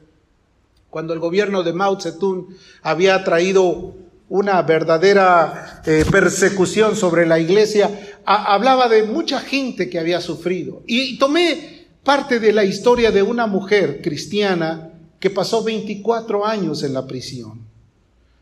cuando 0.91 1.13
el 1.13 1.21
gobierno 1.21 1.63
de 1.63 1.73
Mao 1.73 2.01
Zedong 2.01 2.49
había 2.83 3.23
traído 3.23 3.95
una 4.35 4.61
verdadera 4.63 5.81
eh, 5.87 6.05
persecución 6.11 6.97
sobre 6.97 7.25
la 7.25 7.39
iglesia, 7.39 7.89
hablaba 8.25 8.89
de 8.89 9.05
mucha 9.05 9.39
gente 9.39 9.89
que 9.89 10.01
había 10.01 10.21
sufrido. 10.21 10.83
Y 10.89 11.19
tomé 11.19 11.87
parte 12.03 12.41
de 12.41 12.53
la 12.53 12.65
historia 12.65 13.13
de 13.13 13.23
una 13.23 13.47
mujer 13.47 14.03
cristiana 14.03 14.91
que 15.21 15.31
pasó 15.31 15.63
24 15.63 16.45
años 16.45 16.83
en 16.83 16.95
la 16.95 17.07
prisión. 17.07 17.61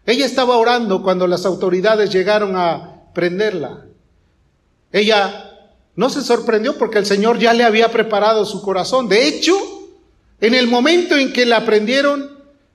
Ella 0.07 0.25
estaba 0.25 0.57
orando 0.57 1.03
cuando 1.03 1.27
las 1.27 1.45
autoridades 1.45 2.11
llegaron 2.11 2.57
a 2.57 3.13
prenderla. 3.13 3.85
Ella 4.93 5.51
no 5.95 6.09
se 6.09 6.23
sorprendió 6.23 6.79
porque 6.79 7.01
el 7.01 7.07
Señor 7.07 7.39
ya 7.39 7.53
le 7.53 7.65
había 7.65 7.93
preparado 7.93 8.47
su 8.47 8.63
corazón. 8.63 9.11
De 9.11 9.29
hecho, 9.29 9.55
en 10.41 10.55
el 10.55 10.69
momento 10.69 11.19
en 11.19 11.35
que 11.35 11.45
la 11.45 11.67
prendieron, 11.67 12.31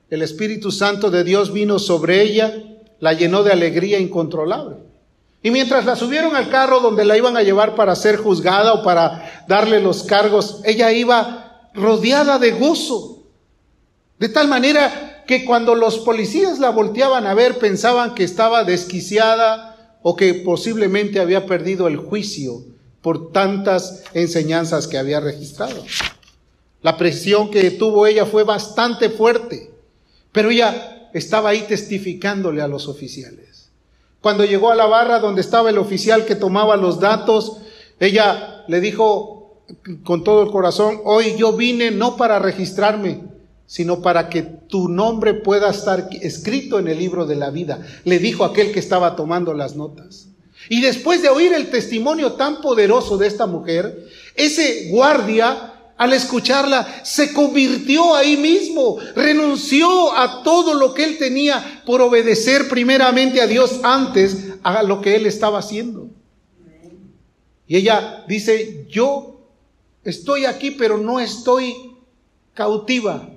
el 0.08 0.22
Espíritu 0.22 0.70
Santo 0.70 1.10
de 1.10 1.24
Dios 1.24 1.52
vino 1.52 1.80
sobre 1.80 2.22
ella 2.22 2.54
la 3.00 3.12
llenó 3.12 3.42
de 3.42 3.52
alegría 3.52 3.98
incontrolable. 3.98 4.76
Y 5.42 5.50
mientras 5.50 5.84
la 5.84 5.94
subieron 5.94 6.34
al 6.34 6.50
carro 6.50 6.80
donde 6.80 7.04
la 7.04 7.16
iban 7.16 7.36
a 7.36 7.42
llevar 7.42 7.74
para 7.74 7.94
ser 7.94 8.16
juzgada 8.16 8.74
o 8.74 8.82
para 8.82 9.44
darle 9.46 9.80
los 9.80 10.02
cargos, 10.02 10.60
ella 10.64 10.92
iba 10.92 11.70
rodeada 11.74 12.38
de 12.38 12.52
gozo. 12.52 13.22
De 14.18 14.28
tal 14.28 14.48
manera 14.48 15.22
que 15.26 15.44
cuando 15.44 15.74
los 15.74 15.98
policías 15.98 16.58
la 16.58 16.70
volteaban 16.70 17.26
a 17.26 17.34
ver 17.34 17.58
pensaban 17.58 18.14
que 18.14 18.24
estaba 18.24 18.64
desquiciada 18.64 19.98
o 20.02 20.16
que 20.16 20.34
posiblemente 20.34 21.20
había 21.20 21.46
perdido 21.46 21.86
el 21.86 21.98
juicio 21.98 22.64
por 23.00 23.30
tantas 23.30 24.02
enseñanzas 24.14 24.88
que 24.88 24.98
había 24.98 25.20
registrado. 25.20 25.84
La 26.82 26.96
presión 26.96 27.50
que 27.50 27.70
tuvo 27.70 28.06
ella 28.06 28.26
fue 28.26 28.42
bastante 28.44 29.10
fuerte, 29.10 29.70
pero 30.32 30.50
ella 30.50 30.97
estaba 31.12 31.50
ahí 31.50 31.62
testificándole 31.68 32.62
a 32.62 32.68
los 32.68 32.88
oficiales. 32.88 33.70
Cuando 34.20 34.44
llegó 34.44 34.70
a 34.70 34.76
la 34.76 34.86
barra 34.86 35.20
donde 35.20 35.40
estaba 35.40 35.70
el 35.70 35.78
oficial 35.78 36.24
que 36.24 36.34
tomaba 36.34 36.76
los 36.76 37.00
datos, 37.00 37.58
ella 38.00 38.64
le 38.66 38.80
dijo 38.80 39.62
con 40.02 40.24
todo 40.24 40.42
el 40.42 40.50
corazón, 40.50 41.00
hoy 41.04 41.36
yo 41.36 41.52
vine 41.52 41.90
no 41.90 42.16
para 42.16 42.38
registrarme, 42.38 43.22
sino 43.66 44.00
para 44.00 44.28
que 44.28 44.42
tu 44.42 44.88
nombre 44.88 45.34
pueda 45.34 45.70
estar 45.70 46.08
escrito 46.22 46.78
en 46.78 46.88
el 46.88 46.98
libro 46.98 47.26
de 47.26 47.36
la 47.36 47.50
vida, 47.50 47.80
le 48.04 48.18
dijo 48.18 48.44
aquel 48.44 48.72
que 48.72 48.78
estaba 48.78 49.14
tomando 49.14 49.52
las 49.52 49.76
notas. 49.76 50.28
Y 50.70 50.80
después 50.80 51.22
de 51.22 51.28
oír 51.28 51.52
el 51.52 51.70
testimonio 51.70 52.32
tan 52.32 52.60
poderoso 52.60 53.16
de 53.18 53.26
esta 53.26 53.46
mujer, 53.46 54.08
ese 54.34 54.88
guardia, 54.90 55.74
al 55.98 56.12
escucharla, 56.12 57.04
se 57.04 57.32
convirtió 57.32 58.14
ahí 58.14 58.36
mismo, 58.36 58.98
renunció 59.16 60.16
a 60.16 60.44
todo 60.44 60.74
lo 60.74 60.94
que 60.94 61.04
él 61.04 61.18
tenía 61.18 61.82
por 61.84 62.00
obedecer 62.00 62.68
primeramente 62.68 63.42
a 63.42 63.48
Dios 63.48 63.80
antes 63.82 64.54
a 64.62 64.84
lo 64.84 65.00
que 65.00 65.16
él 65.16 65.26
estaba 65.26 65.58
haciendo. 65.58 66.08
Y 67.66 67.76
ella 67.76 68.24
dice, 68.28 68.86
yo 68.88 69.40
estoy 70.04 70.44
aquí, 70.44 70.70
pero 70.70 70.98
no 70.98 71.18
estoy 71.18 71.74
cautiva 72.54 73.28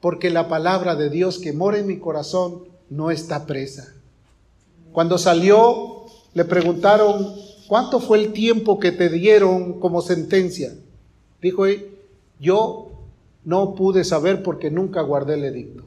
porque 0.00 0.30
la 0.30 0.48
palabra 0.48 0.94
de 0.94 1.10
Dios 1.10 1.38
que 1.38 1.52
mora 1.52 1.78
en 1.78 1.88
mi 1.88 1.98
corazón 1.98 2.64
no 2.88 3.10
está 3.10 3.46
presa. 3.46 3.92
Cuando 4.92 5.18
salió, 5.18 6.06
le 6.34 6.44
preguntaron, 6.44 7.34
¿cuánto 7.66 7.98
fue 7.98 8.18
el 8.18 8.32
tiempo 8.32 8.78
que 8.78 8.92
te 8.92 9.08
dieron 9.08 9.80
como 9.80 10.02
sentencia? 10.02 10.72
Dijo, 11.42 11.66
yo 12.40 12.92
no 13.44 13.74
pude 13.74 14.04
saber 14.04 14.42
porque 14.42 14.70
nunca 14.70 15.02
guardé 15.02 15.34
el 15.34 15.44
edicto. 15.44 15.84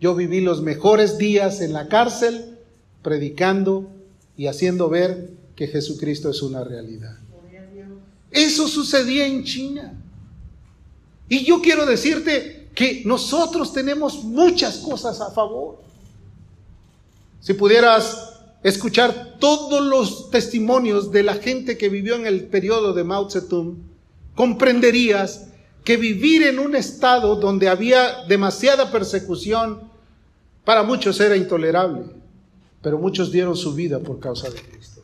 Yo 0.00 0.14
viví 0.14 0.40
los 0.40 0.62
mejores 0.62 1.18
días 1.18 1.60
en 1.60 1.72
la 1.72 1.88
cárcel 1.88 2.58
predicando 3.02 3.88
y 4.36 4.46
haciendo 4.46 4.88
ver 4.88 5.30
que 5.54 5.68
Jesucristo 5.68 6.30
es 6.30 6.42
una 6.42 6.64
realidad. 6.64 7.16
Eso 8.30 8.66
sucedía 8.66 9.26
en 9.26 9.44
China. 9.44 9.94
Y 11.28 11.44
yo 11.44 11.60
quiero 11.60 11.86
decirte, 11.86 12.62
que 12.74 13.02
nosotros 13.04 13.72
tenemos 13.72 14.24
muchas 14.24 14.78
cosas 14.78 15.20
a 15.20 15.30
favor. 15.30 15.78
Si 17.40 17.54
pudieras 17.54 18.30
escuchar 18.62 19.36
todos 19.38 19.84
los 19.84 20.30
testimonios 20.30 21.10
de 21.10 21.22
la 21.22 21.34
gente 21.34 21.76
que 21.76 21.88
vivió 21.88 22.14
en 22.14 22.26
el 22.26 22.44
periodo 22.44 22.94
de 22.94 23.04
Mao 23.04 23.28
Zedong, 23.28 23.76
comprenderías 24.34 25.48
que 25.84 25.96
vivir 25.96 26.44
en 26.44 26.58
un 26.58 26.76
estado 26.76 27.36
donde 27.36 27.68
había 27.68 28.24
demasiada 28.28 28.90
persecución 28.90 29.90
para 30.64 30.82
muchos 30.82 31.18
era 31.20 31.36
intolerable, 31.36 32.04
pero 32.80 32.98
muchos 32.98 33.32
dieron 33.32 33.56
su 33.56 33.74
vida 33.74 33.98
por 33.98 34.20
causa 34.20 34.48
de 34.48 34.60
Cristo. 34.60 35.02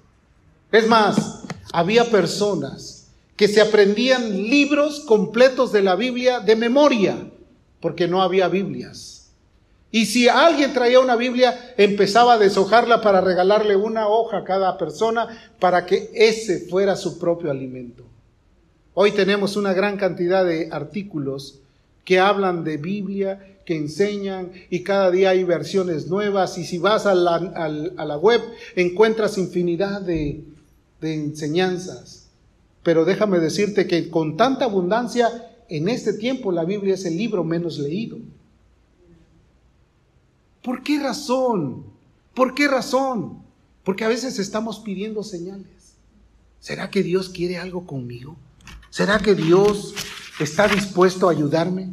Es 0.71 0.87
más, 0.87 1.45
había 1.73 2.05
personas 2.05 3.09
que 3.37 3.49
se 3.49 3.61
aprendían 3.61 4.33
libros 4.49 5.01
completos 5.01 5.73
de 5.73 5.83
la 5.83 5.97
Biblia 5.97 6.41
de 6.41 6.57
memoria 6.57 7.17
porque 7.81 8.09
no 8.09 8.23
había 8.23 8.49
Biblias. 8.49 9.31
Y 9.91 10.07
si 10.07 10.29
alguien 10.29 10.75
traía 10.75 11.01
una 11.01 11.17
Biblia, 11.17 11.75
empezaba 11.77 12.35
a 12.35 12.39
deshojarla 12.39 13.01
para 13.01 13.21
regalarle 13.21 13.75
una 13.75 14.09
hoja 14.09 14.39
a 14.39 14.45
cada 14.45 14.77
persona 14.77 15.53
para 15.59 15.87
que 15.87 16.11
ese 16.15 16.69
fuera 16.69 16.95
su 16.95 17.19
propio 17.19 17.51
alimento. 17.51 18.05
Hoy 18.95 19.13
tenemos 19.13 19.57
una 19.57 19.73
gran 19.73 19.97
cantidad 19.97 20.45
de 20.45 20.69
artículos 20.73 21.61
que 22.05 22.19
hablan 22.19 22.65
de 22.65 22.79
Biblia, 22.79 23.59
que 23.65 23.77
enseñan 23.77 24.51
y 24.71 24.83
cada 24.83 25.11
día 25.11 25.31
hay 25.31 25.45
versiones 25.45 26.09
nuevas 26.09 26.57
y 26.59 26.65
si 26.65 26.79
vas 26.79 27.07
a 27.07 27.15
la, 27.15 27.35
a 27.35 28.05
la 28.05 28.17
web 28.17 28.41
encuentras 28.75 29.37
infinidad 29.39 30.01
de, 30.01 30.43
de 31.01 31.15
enseñanzas. 31.15 32.29
Pero 32.83 33.05
déjame 33.05 33.39
decirte 33.39 33.87
que 33.87 34.09
con 34.09 34.37
tanta 34.37 34.65
abundancia 34.65 35.29
en 35.69 35.89
este 35.89 36.15
tiempo 36.15 36.51
la 36.51 36.65
Biblia 36.65 36.95
es 36.95 37.05
el 37.05 37.17
libro 37.17 37.45
menos 37.45 37.79
leído. 37.79 38.19
¿Por 40.63 40.83
qué 40.83 40.99
razón? 40.99 41.85
¿Por 42.35 42.55
qué 42.55 42.69
razón? 42.69 43.43
Porque 43.85 44.05
a 44.05 44.09
veces 44.09 44.39
estamos 44.39 44.81
pidiendo 44.81 45.23
señales. 45.23 45.95
¿Será 46.61 46.91
que 46.91 47.03
Dios 47.03 47.29
quiere 47.29 47.59
algo 47.59 47.87
conmigo? 47.87 48.37
¿Será 48.91 49.19
que 49.19 49.35
Dios 49.35 49.95
está 50.41 50.67
dispuesto 50.67 51.29
a 51.29 51.33
ayudarme? 51.33 51.93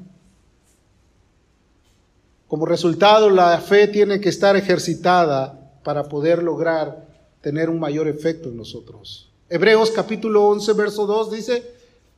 Como 2.47 2.65
resultado, 2.65 3.29
la 3.29 3.59
fe 3.59 3.87
tiene 3.87 4.21
que 4.21 4.29
estar 4.29 4.55
ejercitada 4.55 5.79
para 5.83 6.07
poder 6.07 6.41
lograr 6.41 7.05
tener 7.41 7.69
un 7.69 7.79
mayor 7.79 8.07
efecto 8.07 8.49
en 8.49 8.57
nosotros. 8.57 9.31
Hebreos 9.49 9.91
capítulo 9.91 10.47
11, 10.49 10.73
verso 10.73 11.05
2 11.05 11.31
dice, 11.31 11.63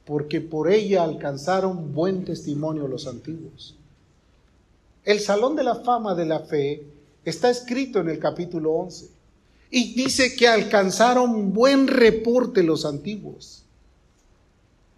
porque 0.06 0.40
por 0.40 0.72
ella 0.72 1.04
alcanzaron 1.04 1.94
buen 1.94 2.24
testimonio 2.24 2.88
los 2.88 3.08
antiguos. 3.08 3.76
El 5.04 5.20
Salón 5.20 5.56
de 5.56 5.64
la 5.64 5.76
Fama 5.76 6.16
de 6.16 6.26
la 6.26 6.40
Fe 6.40 6.84
está 7.26 7.50
escrito 7.50 8.00
en 8.00 8.10
el 8.10 8.20
capítulo 8.20 8.72
11 8.74 9.10
y 9.72 9.96
dice 9.96 10.36
que 10.36 10.48
alcanzaron 10.48 11.54
buen 11.54 11.88
reporte 11.88 12.64
los 12.64 12.86
antiguos. 12.86 13.64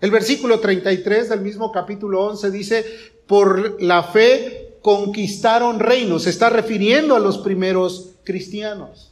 El 0.02 0.12
versículo 0.12 0.60
33 0.60 1.30
del 1.30 1.42
mismo 1.42 1.72
capítulo 1.72 2.26
11 2.26 2.52
dice, 2.52 2.86
por 3.28 3.82
la 3.82 4.04
fe 4.04 4.78
conquistaron 4.82 5.80
reinos, 5.80 6.24
se 6.24 6.30
está 6.30 6.50
refiriendo 6.50 7.16
a 7.16 7.20
los 7.20 7.40
primeros 7.40 8.12
cristianos. 8.24 9.12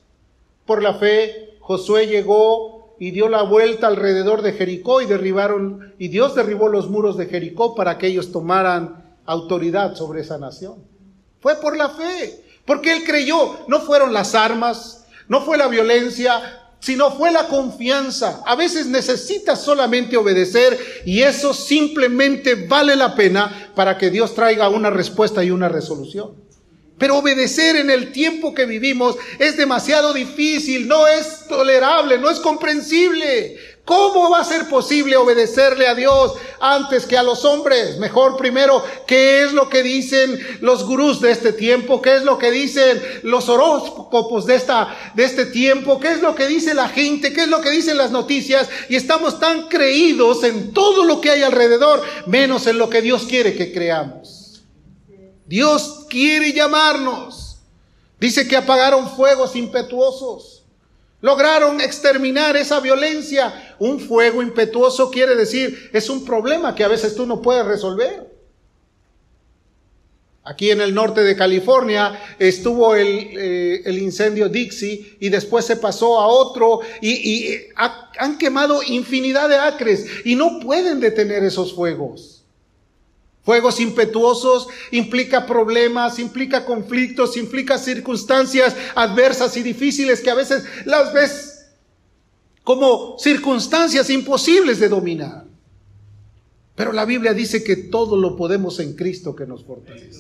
Por 0.66 0.82
la 0.82 0.94
fe 0.94 1.58
Josué 1.60 2.08
llegó 2.08 2.96
y 3.00 3.12
dio 3.12 3.28
la 3.28 3.44
vuelta 3.44 3.88
alrededor 3.88 4.42
de 4.42 4.54
Jericó 4.54 5.02
y 5.02 5.06
derribaron, 5.06 5.94
y 6.00 6.08
Dios 6.08 6.36
derribó 6.36 6.70
los 6.70 6.90
muros 6.90 7.18
de 7.18 7.28
Jericó 7.28 7.76
para 7.76 7.98
que 7.98 8.08
ellos 8.08 8.32
tomaran 8.32 9.18
autoridad 9.26 9.96
sobre 9.96 10.22
esa 10.22 10.38
nación. 10.38 10.76
Fue 11.42 11.56
por 11.56 11.78
la 11.78 11.90
fe, 11.90 12.44
porque 12.66 12.94
él 12.94 13.04
creyó, 13.04 13.58
no 13.68 13.82
fueron 13.82 14.14
las 14.14 14.34
armas, 14.34 15.06
no 15.28 15.42
fue 15.42 15.58
la 15.58 15.68
violencia, 15.68 16.67
sino 16.80 17.12
fue 17.12 17.32
la 17.32 17.48
confianza. 17.48 18.42
A 18.46 18.56
veces 18.56 18.86
necesitas 18.86 19.64
solamente 19.64 20.18
obedecer 20.18 20.78
y 21.06 21.22
eso 21.22 21.54
simplemente 21.54 22.56
vale 22.56 22.96
la 22.96 23.16
pena 23.16 23.72
para 23.76 23.98
que 23.98 24.10
Dios 24.10 24.34
traiga 24.36 24.70
una 24.70 24.90
respuesta 24.90 25.44
y 25.44 25.52
una 25.52 25.70
resolución. 25.70 26.48
Pero 26.98 27.18
obedecer 27.18 27.76
en 27.76 27.92
el 27.92 28.12
tiempo 28.12 28.56
que 28.56 28.66
vivimos 28.66 29.18
es 29.38 29.56
demasiado 29.56 30.14
difícil, 30.14 30.88
no 30.88 31.08
es 31.08 31.46
tolerable, 31.48 32.18
no 32.18 32.30
es 32.30 32.40
comprensible. 32.40 33.58
¿Cómo 33.88 34.30
va 34.30 34.42
a 34.42 34.44
ser 34.44 34.68
posible 34.68 35.16
obedecerle 35.16 35.88
a 35.88 35.96
Dios 35.96 36.34
antes 36.60 37.06
que 37.06 37.18
a 37.18 37.24
los 37.24 37.46
hombres? 37.46 37.98
Mejor 38.00 38.36
primero, 38.36 38.84
¿qué 39.06 39.44
es 39.44 39.54
lo 39.54 39.70
que 39.70 39.82
dicen 39.82 40.38
los 40.60 40.84
gurús 40.84 41.22
de 41.22 41.32
este 41.32 41.54
tiempo? 41.54 42.02
¿Qué 42.02 42.18
es 42.18 42.24
lo 42.24 42.38
que 42.38 42.52
dicen 42.52 43.02
los 43.24 43.48
horóscopos 43.48 44.46
de, 44.46 44.56
esta, 44.56 44.94
de 45.16 45.24
este 45.24 45.46
tiempo? 45.46 46.02
¿Qué 46.02 46.12
es 46.12 46.22
lo 46.22 46.36
que 46.36 46.48
dice 46.48 46.74
la 46.74 46.90
gente? 46.90 47.32
¿Qué 47.32 47.44
es 47.44 47.48
lo 47.48 47.62
que 47.62 47.70
dicen 47.70 47.98
las 47.98 48.12
noticias? 48.12 48.68
Y 48.90 48.98
estamos 48.98 49.40
tan 49.40 49.70
creídos 49.70 50.44
en 50.44 50.74
todo 50.74 51.06
lo 51.06 51.22
que 51.22 51.32
hay 51.32 51.44
alrededor, 51.44 52.04
menos 52.26 52.68
en 52.68 52.80
lo 52.80 52.90
que 52.90 53.02
Dios 53.02 53.24
quiere 53.24 53.56
que 53.56 53.72
creamos. 53.72 54.64
Dios 55.46 56.08
quiere 56.10 56.52
llamarnos. 56.52 57.60
Dice 58.20 58.50
que 58.50 58.58
apagaron 58.58 59.10
fuegos 59.16 59.56
impetuosos. 59.56 60.57
Lograron 61.22 61.82
exterminar 61.82 62.56
esa 62.56 62.80
violencia. 62.80 63.76
Un 63.80 64.00
fuego 64.00 64.42
impetuoso 64.42 65.10
quiere 65.10 65.36
decir, 65.36 65.90
es 65.94 66.10
un 66.10 66.24
problema 66.24 66.76
que 66.76 66.84
a 66.84 66.88
veces 66.88 67.16
tú 67.16 67.26
no 67.26 67.42
puedes 67.42 67.66
resolver. 67.66 68.28
Aquí 70.44 70.72
en 70.72 70.80
el 70.80 70.94
norte 70.94 71.24
de 71.24 71.36
California 71.36 72.18
estuvo 72.40 72.96
el, 72.96 73.10
eh, 73.10 74.00
incendio 74.00 74.48
Dixie 74.48 75.18
y 75.20 75.28
después 75.28 75.66
se 75.66 75.76
pasó 75.76 76.22
a 76.22 76.28
otro 76.28 76.80
y, 77.02 77.10
y 77.10 77.68
han 77.76 78.38
quemado 78.38 78.82
infinidad 78.82 79.50
de 79.50 79.58
acres 79.58 80.06
y 80.24 80.36
no 80.36 80.60
pueden 80.62 81.02
detener 81.02 81.44
esos 81.44 81.74
fuegos. 81.74 82.37
Fuegos 83.48 83.80
impetuosos 83.80 84.68
implica 84.92 85.46
problemas, 85.46 86.20
implica 86.20 86.66
conflictos, 86.66 87.38
implica 87.38 87.78
circunstancias 87.78 88.76
adversas 88.94 89.56
y 89.56 89.64
difíciles 89.64 90.20
que 90.20 90.30
a 90.30 90.36
veces 90.36 90.66
las 90.84 91.14
ves 91.14 91.68
como 92.66 93.18
circunstancias 93.18 94.10
imposibles 94.10 94.82
de 94.82 94.90
dominar. 94.90 95.46
Pero 96.76 96.92
la 96.92 97.06
Biblia 97.06 97.34
dice 97.34 97.64
que 97.64 97.78
todo 97.78 98.18
lo 98.18 98.36
podemos 98.36 98.82
en 98.82 98.98
Cristo 98.98 99.34
que 99.34 99.46
nos 99.46 99.64
fortalece. 99.64 100.20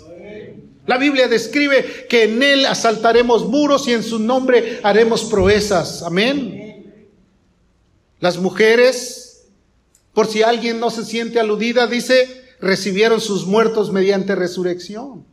La 0.86 0.98
Biblia 0.98 1.28
describe 1.28 2.08
que 2.08 2.24
en 2.24 2.42
Él 2.42 2.66
asaltaremos 2.66 3.46
muros 3.46 3.90
y 3.90 3.92
en 3.92 4.04
su 4.04 4.20
nombre 4.20 4.80
haremos 4.84 5.26
proezas. 5.26 6.02
Amén. 6.02 7.10
Las 8.22 8.38
mujeres, 8.38 9.50
por 10.14 10.28
si 10.28 10.44
alguien 10.44 10.80
no 10.80 10.90
se 10.90 11.04
siente 11.04 11.42
aludida, 11.42 11.88
dice, 11.88 12.47
recibieron 12.60 13.22
sus 13.22 13.46
muertos 13.46 13.92
mediante 13.92 14.36
resurrección. 14.36 15.26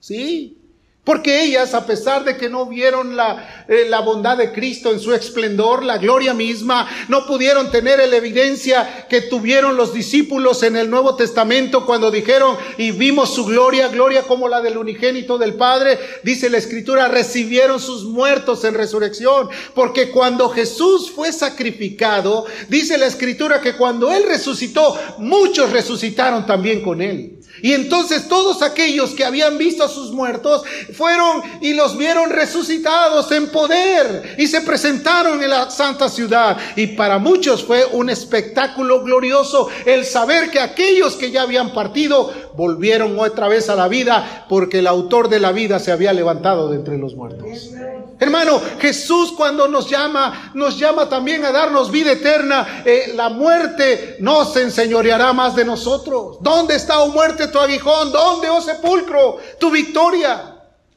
Sí, 0.00 0.58
porque 1.06 1.44
ellas, 1.44 1.72
a 1.72 1.86
pesar 1.86 2.24
de 2.24 2.36
que 2.36 2.50
no 2.50 2.66
vieron 2.66 3.14
la, 3.14 3.64
eh, 3.68 3.86
la, 3.88 4.00
bondad 4.00 4.36
de 4.36 4.50
Cristo 4.50 4.90
en 4.90 4.98
su 4.98 5.14
esplendor, 5.14 5.84
la 5.84 5.98
gloria 5.98 6.34
misma, 6.34 6.90
no 7.06 7.26
pudieron 7.26 7.70
tener 7.70 8.00
la 8.08 8.16
evidencia 8.16 9.06
que 9.08 9.20
tuvieron 9.20 9.76
los 9.76 9.94
discípulos 9.94 10.64
en 10.64 10.74
el 10.74 10.90
Nuevo 10.90 11.14
Testamento 11.14 11.86
cuando 11.86 12.10
dijeron 12.10 12.56
y 12.76 12.90
vimos 12.90 13.32
su 13.32 13.44
gloria, 13.44 13.86
gloria 13.86 14.24
como 14.24 14.48
la 14.48 14.60
del 14.60 14.78
unigénito 14.78 15.38
del 15.38 15.54
Padre, 15.54 15.96
dice 16.24 16.50
la 16.50 16.58
Escritura, 16.58 17.06
recibieron 17.06 17.78
sus 17.78 18.02
muertos 18.02 18.64
en 18.64 18.74
resurrección. 18.74 19.48
Porque 19.76 20.10
cuando 20.10 20.48
Jesús 20.48 21.12
fue 21.12 21.32
sacrificado, 21.32 22.46
dice 22.68 22.98
la 22.98 23.06
Escritura 23.06 23.60
que 23.60 23.76
cuando 23.76 24.10
Él 24.10 24.24
resucitó, 24.26 24.98
muchos 25.18 25.70
resucitaron 25.70 26.46
también 26.46 26.82
con 26.82 27.00
Él. 27.00 27.36
Y 27.62 27.72
entonces 27.72 28.28
todos 28.28 28.62
aquellos 28.62 29.10
que 29.12 29.24
habían 29.24 29.58
visto 29.58 29.84
a 29.84 29.88
sus 29.88 30.12
muertos 30.12 30.62
fueron 30.96 31.42
y 31.60 31.74
los 31.74 31.96
vieron 31.96 32.30
resucitados 32.30 33.30
en 33.32 33.48
poder 33.48 34.34
y 34.38 34.46
se 34.46 34.62
presentaron 34.62 35.42
en 35.42 35.50
la 35.50 35.70
santa 35.70 36.08
ciudad. 36.08 36.56
Y 36.74 36.88
para 36.88 37.18
muchos 37.18 37.64
fue 37.64 37.84
un 37.84 38.10
espectáculo 38.10 39.02
glorioso 39.02 39.68
el 39.84 40.04
saber 40.04 40.50
que 40.50 40.60
aquellos 40.60 41.14
que 41.16 41.30
ya 41.30 41.42
habían 41.42 41.72
partido 41.72 42.32
volvieron 42.54 43.18
otra 43.18 43.48
vez 43.48 43.68
a 43.68 43.76
la 43.76 43.88
vida 43.88 44.46
porque 44.48 44.78
el 44.78 44.86
autor 44.86 45.28
de 45.28 45.40
la 45.40 45.52
vida 45.52 45.78
se 45.78 45.92
había 45.92 46.12
levantado 46.12 46.70
de 46.70 46.76
entre 46.76 46.98
los 46.98 47.14
muertos. 47.14 47.70
Hermano, 48.18 48.60
Jesús 48.80 49.32
cuando 49.36 49.68
nos 49.68 49.90
llama, 49.90 50.52
nos 50.54 50.78
llama 50.78 51.08
también 51.08 51.44
a 51.44 51.52
darnos 51.52 51.90
vida 51.90 52.12
eterna. 52.12 52.82
Eh, 52.84 53.12
la 53.14 53.28
muerte 53.28 54.16
no 54.20 54.44
se 54.46 54.62
enseñoreará 54.62 55.32
más 55.34 55.54
de 55.54 55.64
nosotros. 55.64 56.38
¿Dónde 56.40 56.76
está, 56.76 57.00
oh 57.00 57.08
muerte, 57.08 57.48
tu 57.48 57.58
aguijón? 57.58 58.12
¿Dónde, 58.12 58.48
oh 58.48 58.62
sepulcro, 58.62 59.36
tu 59.58 59.70
victoria? 59.70 60.55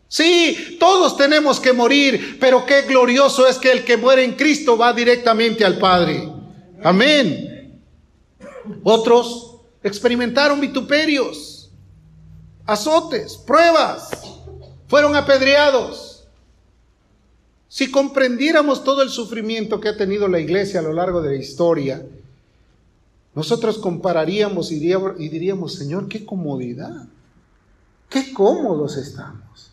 Sí, 0.10 0.78
todos 0.80 1.16
tenemos 1.18 1.60
que 1.60 1.72
morir, 1.72 2.38
pero 2.39 2.66
qué 2.66 2.82
glorioso 2.82 3.47
es 3.47 3.60
que 3.60 3.72
el 3.72 3.86
que 3.86 3.95
muere 3.95 4.24
en 4.24 4.34
Cristo 4.34 4.76
va 4.76 4.91
directamente 4.91 5.64
al 5.64 5.78
Padre. 5.78 6.28
Amén. 6.84 7.80
Otros 8.84 9.57
experimentaron 9.84 10.60
vituperios, 10.60 11.70
azotes, 12.66 13.38
pruebas, 13.38 14.10
fueron 14.88 15.16
apedreados. 15.16 16.26
Si 17.68 17.91
comprendiéramos 17.91 18.84
todo 18.84 19.03
el 19.03 19.10
sufrimiento 19.10 19.80
que 19.80 19.89
ha 19.89 19.97
tenido 19.97 20.28
la 20.28 20.39
iglesia 20.39 20.80
a 20.80 20.84
lo 20.84 20.91
largo 20.91 21.22
de 21.22 21.36
la 21.36 21.41
historia, 21.41 22.03
nosotros 23.36 23.78
compararíamos 23.78 24.72
y 24.72 24.80
diríamos, 24.80 25.76
Señor, 25.76 26.07
qué 26.07 26.26
comodidad, 26.26 27.05
qué 28.10 28.34
cómodos 28.34 28.97
estamos. 28.97 29.68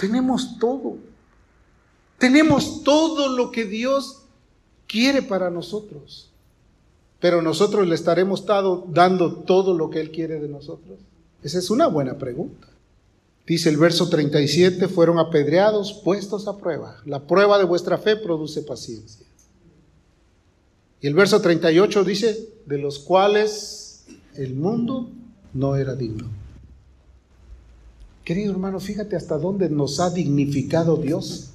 Tenemos 0.00 0.58
todo. 0.58 0.96
Tenemos 2.18 2.82
todo 2.82 3.28
lo 3.28 3.50
que 3.50 3.66
Dios 3.66 4.22
quiere 4.86 5.20
para 5.20 5.50
nosotros. 5.50 6.30
Pero 7.20 7.42
nosotros 7.42 7.86
le 7.86 7.94
estaremos 7.94 8.44
dando 8.46 9.34
todo 9.34 9.74
lo 9.74 9.90
que 9.90 10.00
Él 10.00 10.10
quiere 10.10 10.40
de 10.40 10.48
nosotros. 10.48 10.98
Esa 11.42 11.58
es 11.58 11.70
una 11.70 11.86
buena 11.86 12.16
pregunta. 12.16 12.66
Dice 13.46 13.68
el 13.68 13.76
verso 13.76 14.08
37, 14.08 14.88
fueron 14.88 15.18
apedreados, 15.18 15.92
puestos 16.04 16.48
a 16.48 16.56
prueba. 16.56 16.96
La 17.04 17.20
prueba 17.20 17.58
de 17.58 17.64
vuestra 17.64 17.98
fe 17.98 18.16
produce 18.16 18.62
paciencia. 18.62 19.26
Y 21.02 21.06
el 21.06 21.14
verso 21.14 21.40
38 21.40 22.04
dice, 22.04 22.48
de 22.64 22.78
los 22.78 22.98
cuales 22.98 24.04
el 24.34 24.54
mundo 24.54 25.10
no 25.52 25.76
era 25.76 25.94
digno. 25.94 26.28
Querido 28.24 28.52
hermano, 28.52 28.80
fíjate 28.80 29.16
hasta 29.16 29.38
dónde 29.38 29.68
nos 29.68 29.98
ha 30.00 30.10
dignificado 30.10 30.96
Dios, 30.96 31.50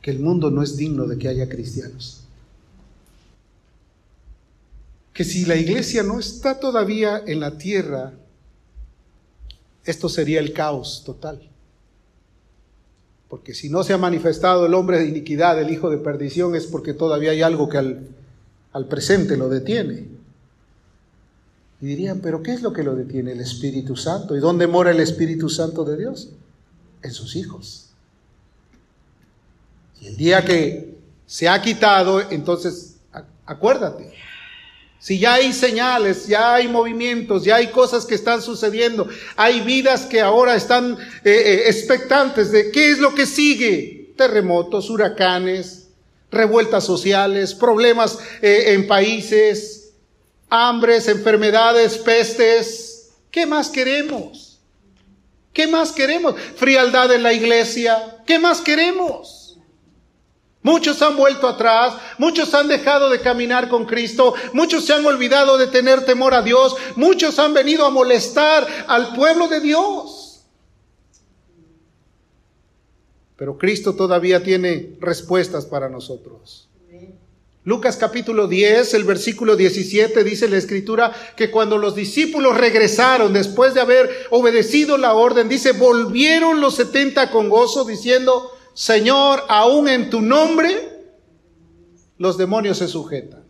que 0.00 0.10
el 0.10 0.20
mundo 0.20 0.50
no 0.50 0.62
es 0.62 0.76
digno 0.76 1.06
de 1.06 1.18
que 1.18 1.28
haya 1.28 1.48
cristianos. 1.48 2.22
Que 5.12 5.24
si 5.24 5.44
la 5.44 5.56
iglesia 5.56 6.02
no 6.02 6.18
está 6.18 6.60
todavía 6.60 7.22
en 7.26 7.40
la 7.40 7.56
tierra, 7.56 8.12
esto 9.84 10.08
sería 10.08 10.40
el 10.40 10.52
caos 10.52 11.02
total. 11.04 11.48
Porque 13.28 13.54
si 13.54 13.68
no 13.68 13.82
se 13.82 13.92
ha 13.92 13.98
manifestado 13.98 14.66
el 14.66 14.74
hombre 14.74 14.98
de 14.98 15.08
iniquidad, 15.08 15.60
el 15.60 15.70
hijo 15.70 15.90
de 15.90 15.98
perdición, 15.98 16.54
es 16.54 16.66
porque 16.66 16.92
todavía 16.94 17.32
hay 17.32 17.42
algo 17.42 17.68
que 17.68 17.78
al, 17.78 18.08
al 18.72 18.88
presente 18.88 19.36
lo 19.36 19.48
detiene. 19.48 20.15
Y 21.80 21.86
dirían, 21.86 22.20
pero 22.20 22.42
¿qué 22.42 22.52
es 22.52 22.62
lo 22.62 22.72
que 22.72 22.82
lo 22.82 22.94
detiene? 22.94 23.32
El 23.32 23.40
Espíritu 23.40 23.96
Santo. 23.96 24.36
¿Y 24.36 24.40
dónde 24.40 24.66
mora 24.66 24.90
el 24.90 25.00
Espíritu 25.00 25.48
Santo 25.48 25.84
de 25.84 25.96
Dios? 25.96 26.30
En 27.02 27.12
sus 27.12 27.36
hijos. 27.36 27.90
Y 30.00 30.06
el 30.06 30.16
día 30.16 30.44
que 30.44 30.96
se 31.26 31.48
ha 31.48 31.60
quitado, 31.60 32.20
entonces 32.30 32.96
acuérdate, 33.44 34.12
si 34.98 35.18
ya 35.18 35.34
hay 35.34 35.52
señales, 35.52 36.26
ya 36.26 36.54
hay 36.54 36.68
movimientos, 36.68 37.44
ya 37.44 37.56
hay 37.56 37.68
cosas 37.68 38.06
que 38.06 38.14
están 38.14 38.42
sucediendo, 38.42 39.06
hay 39.36 39.60
vidas 39.60 40.06
que 40.06 40.20
ahora 40.20 40.56
están 40.56 40.92
eh, 40.92 41.30
eh, 41.30 41.62
expectantes 41.66 42.50
de 42.50 42.70
qué 42.72 42.90
es 42.90 42.98
lo 42.98 43.14
que 43.14 43.26
sigue. 43.26 44.14
Terremotos, 44.16 44.88
huracanes, 44.88 45.88
revueltas 46.30 46.84
sociales, 46.84 47.54
problemas 47.54 48.18
eh, 48.40 48.72
en 48.72 48.86
países, 48.86 49.75
hambres, 50.48 51.08
enfermedades, 51.08 51.98
pestes. 51.98 53.12
¿Qué 53.30 53.46
más 53.46 53.68
queremos? 53.70 54.60
¿Qué 55.52 55.66
más 55.66 55.92
queremos? 55.92 56.34
Frialdad 56.56 57.12
en 57.12 57.22
la 57.22 57.32
iglesia. 57.32 58.18
¿Qué 58.26 58.38
más 58.38 58.60
queremos? 58.60 59.58
Muchos 60.62 61.00
han 61.00 61.16
vuelto 61.16 61.46
atrás, 61.46 61.94
muchos 62.18 62.52
han 62.52 62.66
dejado 62.66 63.08
de 63.08 63.20
caminar 63.20 63.68
con 63.68 63.86
Cristo, 63.86 64.34
muchos 64.52 64.84
se 64.84 64.92
han 64.92 65.06
olvidado 65.06 65.58
de 65.58 65.68
tener 65.68 66.04
temor 66.04 66.34
a 66.34 66.42
Dios, 66.42 66.74
muchos 66.96 67.38
han 67.38 67.54
venido 67.54 67.86
a 67.86 67.90
molestar 67.90 68.66
al 68.88 69.14
pueblo 69.14 69.46
de 69.46 69.60
Dios. 69.60 70.44
Pero 73.36 73.58
Cristo 73.58 73.94
todavía 73.94 74.42
tiene 74.42 74.96
respuestas 74.98 75.66
para 75.66 75.88
nosotros. 75.88 76.68
Lucas 77.66 77.96
capítulo 77.96 78.46
10, 78.46 78.94
el 78.94 79.02
versículo 79.02 79.56
17 79.56 80.22
dice 80.22 80.46
la 80.46 80.56
escritura 80.56 81.12
que 81.34 81.50
cuando 81.50 81.78
los 81.78 81.96
discípulos 81.96 82.56
regresaron 82.56 83.32
después 83.32 83.74
de 83.74 83.80
haber 83.80 84.28
obedecido 84.30 84.96
la 84.96 85.14
orden, 85.14 85.48
dice, 85.48 85.72
volvieron 85.72 86.60
los 86.60 86.76
setenta 86.76 87.28
con 87.32 87.48
gozo 87.48 87.84
diciendo, 87.84 88.52
Señor, 88.72 89.42
aún 89.48 89.88
en 89.88 90.10
tu 90.10 90.20
nombre, 90.20 91.10
los 92.18 92.38
demonios 92.38 92.78
se 92.78 92.86
sujetan. 92.86 93.44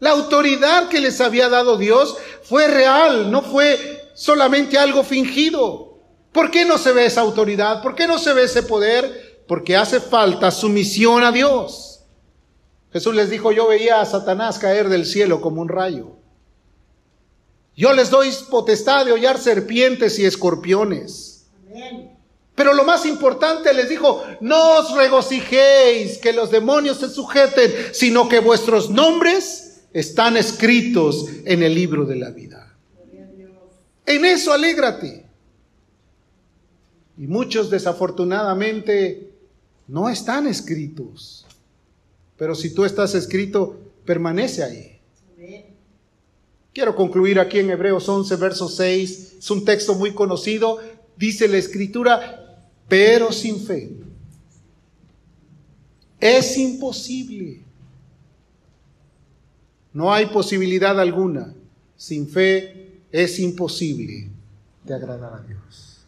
La 0.00 0.12
autoridad 0.12 0.88
que 0.88 1.02
les 1.02 1.20
había 1.20 1.50
dado 1.50 1.76
Dios 1.76 2.16
fue 2.42 2.68
real, 2.68 3.30
no 3.30 3.42
fue 3.42 4.12
solamente 4.14 4.78
algo 4.78 5.04
fingido. 5.04 5.98
¿Por 6.32 6.50
qué 6.50 6.64
no 6.64 6.78
se 6.78 6.92
ve 6.92 7.04
esa 7.04 7.20
autoridad? 7.20 7.82
¿Por 7.82 7.94
qué 7.94 8.06
no 8.06 8.18
se 8.18 8.32
ve 8.32 8.44
ese 8.44 8.62
poder? 8.62 9.44
Porque 9.46 9.76
hace 9.76 10.00
falta 10.00 10.50
sumisión 10.50 11.22
a 11.22 11.32
Dios. 11.32 11.93
Jesús 12.94 13.12
les 13.16 13.28
dijo, 13.28 13.50
yo 13.50 13.66
veía 13.66 14.00
a 14.00 14.06
Satanás 14.06 14.60
caer 14.60 14.88
del 14.88 15.04
cielo 15.04 15.40
como 15.40 15.60
un 15.60 15.68
rayo. 15.68 16.12
Yo 17.76 17.92
les 17.92 18.08
doy 18.08 18.30
potestad 18.48 19.04
de 19.04 19.10
hollar 19.10 19.36
serpientes 19.36 20.16
y 20.20 20.24
escorpiones. 20.24 21.46
Amén. 21.68 22.16
Pero 22.54 22.72
lo 22.72 22.84
más 22.84 23.04
importante 23.04 23.74
les 23.74 23.88
dijo, 23.88 24.22
no 24.40 24.78
os 24.78 24.96
regocijéis 24.96 26.18
que 26.18 26.32
los 26.32 26.52
demonios 26.52 26.98
se 26.98 27.08
sujeten, 27.08 27.72
sino 27.92 28.28
que 28.28 28.38
vuestros 28.38 28.90
nombres 28.90 29.82
están 29.92 30.36
escritos 30.36 31.26
en 31.44 31.64
el 31.64 31.74
libro 31.74 32.06
de 32.06 32.14
la 32.14 32.30
vida. 32.30 32.76
En 34.06 34.24
eso 34.24 34.52
alégrate. 34.52 35.26
Y 37.18 37.26
muchos 37.26 37.70
desafortunadamente 37.70 39.32
no 39.88 40.08
están 40.08 40.46
escritos. 40.46 41.43
Pero 42.36 42.54
si 42.54 42.74
tú 42.74 42.84
estás 42.84 43.14
escrito, 43.14 43.78
permanece 44.04 44.62
ahí. 44.62 45.00
Quiero 46.72 46.96
concluir 46.96 47.38
aquí 47.38 47.60
en 47.60 47.70
Hebreos 47.70 48.08
11, 48.08 48.34
verso 48.36 48.68
6. 48.68 49.36
Es 49.38 49.50
un 49.50 49.64
texto 49.64 49.94
muy 49.94 50.12
conocido. 50.12 50.80
Dice 51.16 51.46
la 51.46 51.58
escritura, 51.58 52.58
pero 52.88 53.30
sin 53.30 53.64
fe 53.64 53.92
es 56.18 56.56
imposible. 56.58 57.60
No 59.92 60.12
hay 60.12 60.26
posibilidad 60.26 60.98
alguna. 60.98 61.54
Sin 61.96 62.28
fe 62.28 63.02
es 63.12 63.38
imposible 63.38 64.30
de 64.82 64.94
agradar 64.94 65.34
a 65.34 65.46
Dios. 65.46 66.04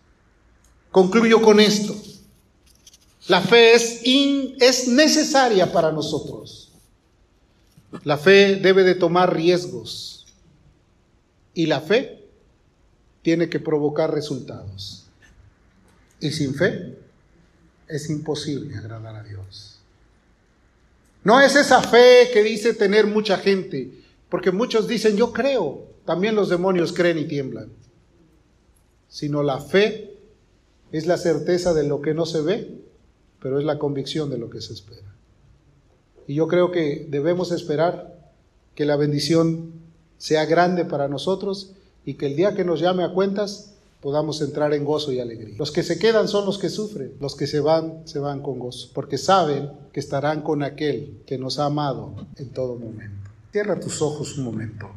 Concluyo 0.91 1.41
con 1.41 1.61
esto. 1.61 1.95
La 3.29 3.41
fe 3.41 3.75
es, 3.75 4.03
es 4.05 4.89
necesaria 4.89 5.73
para 5.73 5.91
nosotros. 5.91 6.71
La 8.05 8.19
fe 8.19 8.57
debe 8.57 8.85
de 8.85 8.95
tomar 8.95 9.35
riesgos. 9.35 10.27
Y 11.55 11.67
la 11.67 11.81
fe 11.81 12.25
tiene 13.23 13.49
que 13.49 13.59
provocar 13.59 14.13
resultados. 14.13 15.07
Y 16.21 16.31
sin 16.31 16.55
fe 16.55 16.97
es 17.89 18.11
imposible 18.11 18.77
agradar 18.77 19.17
a 19.17 19.23
Dios. 19.23 19.81
No 21.25 21.41
es 21.41 21.57
esa 21.57 21.83
fe 21.83 22.31
que 22.33 22.45
dice 22.45 22.73
tener 22.73 23.07
mucha 23.07 23.39
gente, 23.39 23.91
porque 24.29 24.53
muchos 24.53 24.87
dicen 24.87 25.17
yo 25.17 25.33
creo, 25.33 25.85
también 26.05 26.37
los 26.37 26.49
demonios 26.49 26.93
creen 26.93 27.19
y 27.19 27.25
tiemblan, 27.25 27.73
sino 29.09 29.43
la 29.43 29.61
fe 29.61 30.17
es 30.93 31.07
la 31.07 31.19
certeza 31.19 31.75
de 31.75 31.83
lo 31.83 32.01
que 32.01 32.15
no 32.15 32.27
se 32.27 32.43
ve, 32.43 32.86
pero 33.47 33.61
es 33.61 33.65
la 33.65 33.79
convicción 33.79 34.29
de 34.29 34.39
lo 34.39 34.51
que 34.51 34.61
se 34.61 34.73
espera. 34.73 35.15
Y 36.27 36.35
yo 36.35 36.49
creo 36.49 36.73
que 36.73 37.07
debemos 37.09 37.53
esperar 37.53 38.19
que 38.75 38.85
la 38.85 38.97
bendición 38.97 39.71
sea 40.19 40.47
grande 40.47 40.85
para 40.85 41.07
nosotros 41.07 41.71
y 42.05 42.15
que 42.15 42.27
el 42.27 42.35
día 42.35 42.57
que 42.57 42.65
nos 42.65 42.81
llame 42.81 43.05
a 43.05 43.13
cuentas 43.13 43.75
podamos 44.01 44.41
entrar 44.41 44.75
en 44.75 44.85
gozo 44.85 45.13
y 45.13 45.21
alegría. 45.21 45.55
Los 45.57 45.71
que 45.71 45.85
se 45.85 45.97
quedan 45.97 46.27
son 46.27 46.45
los 46.45 46.59
que 46.59 46.69
sufren, 46.71 47.13
los 47.21 47.37
que 47.37 47.47
se 47.47 47.61
van, 47.61 48.03
se 48.05 48.19
van 48.19 48.43
con 48.43 48.59
gozo, 48.59 48.89
porque 48.93 49.17
saben 49.17 49.71
que 49.93 50.01
estarán 50.01 50.43
con 50.43 50.65
aquel 50.65 51.23
que 51.25 51.39
nos 51.39 51.61
ha 51.61 51.67
amado 51.67 52.27
en 52.39 52.49
todo 52.49 52.75
momento. 52.75 53.31
Cierra 53.53 53.79
tus 53.79 54.03
ojos 54.03 54.39
un 54.39 54.45
momento. 54.45 54.91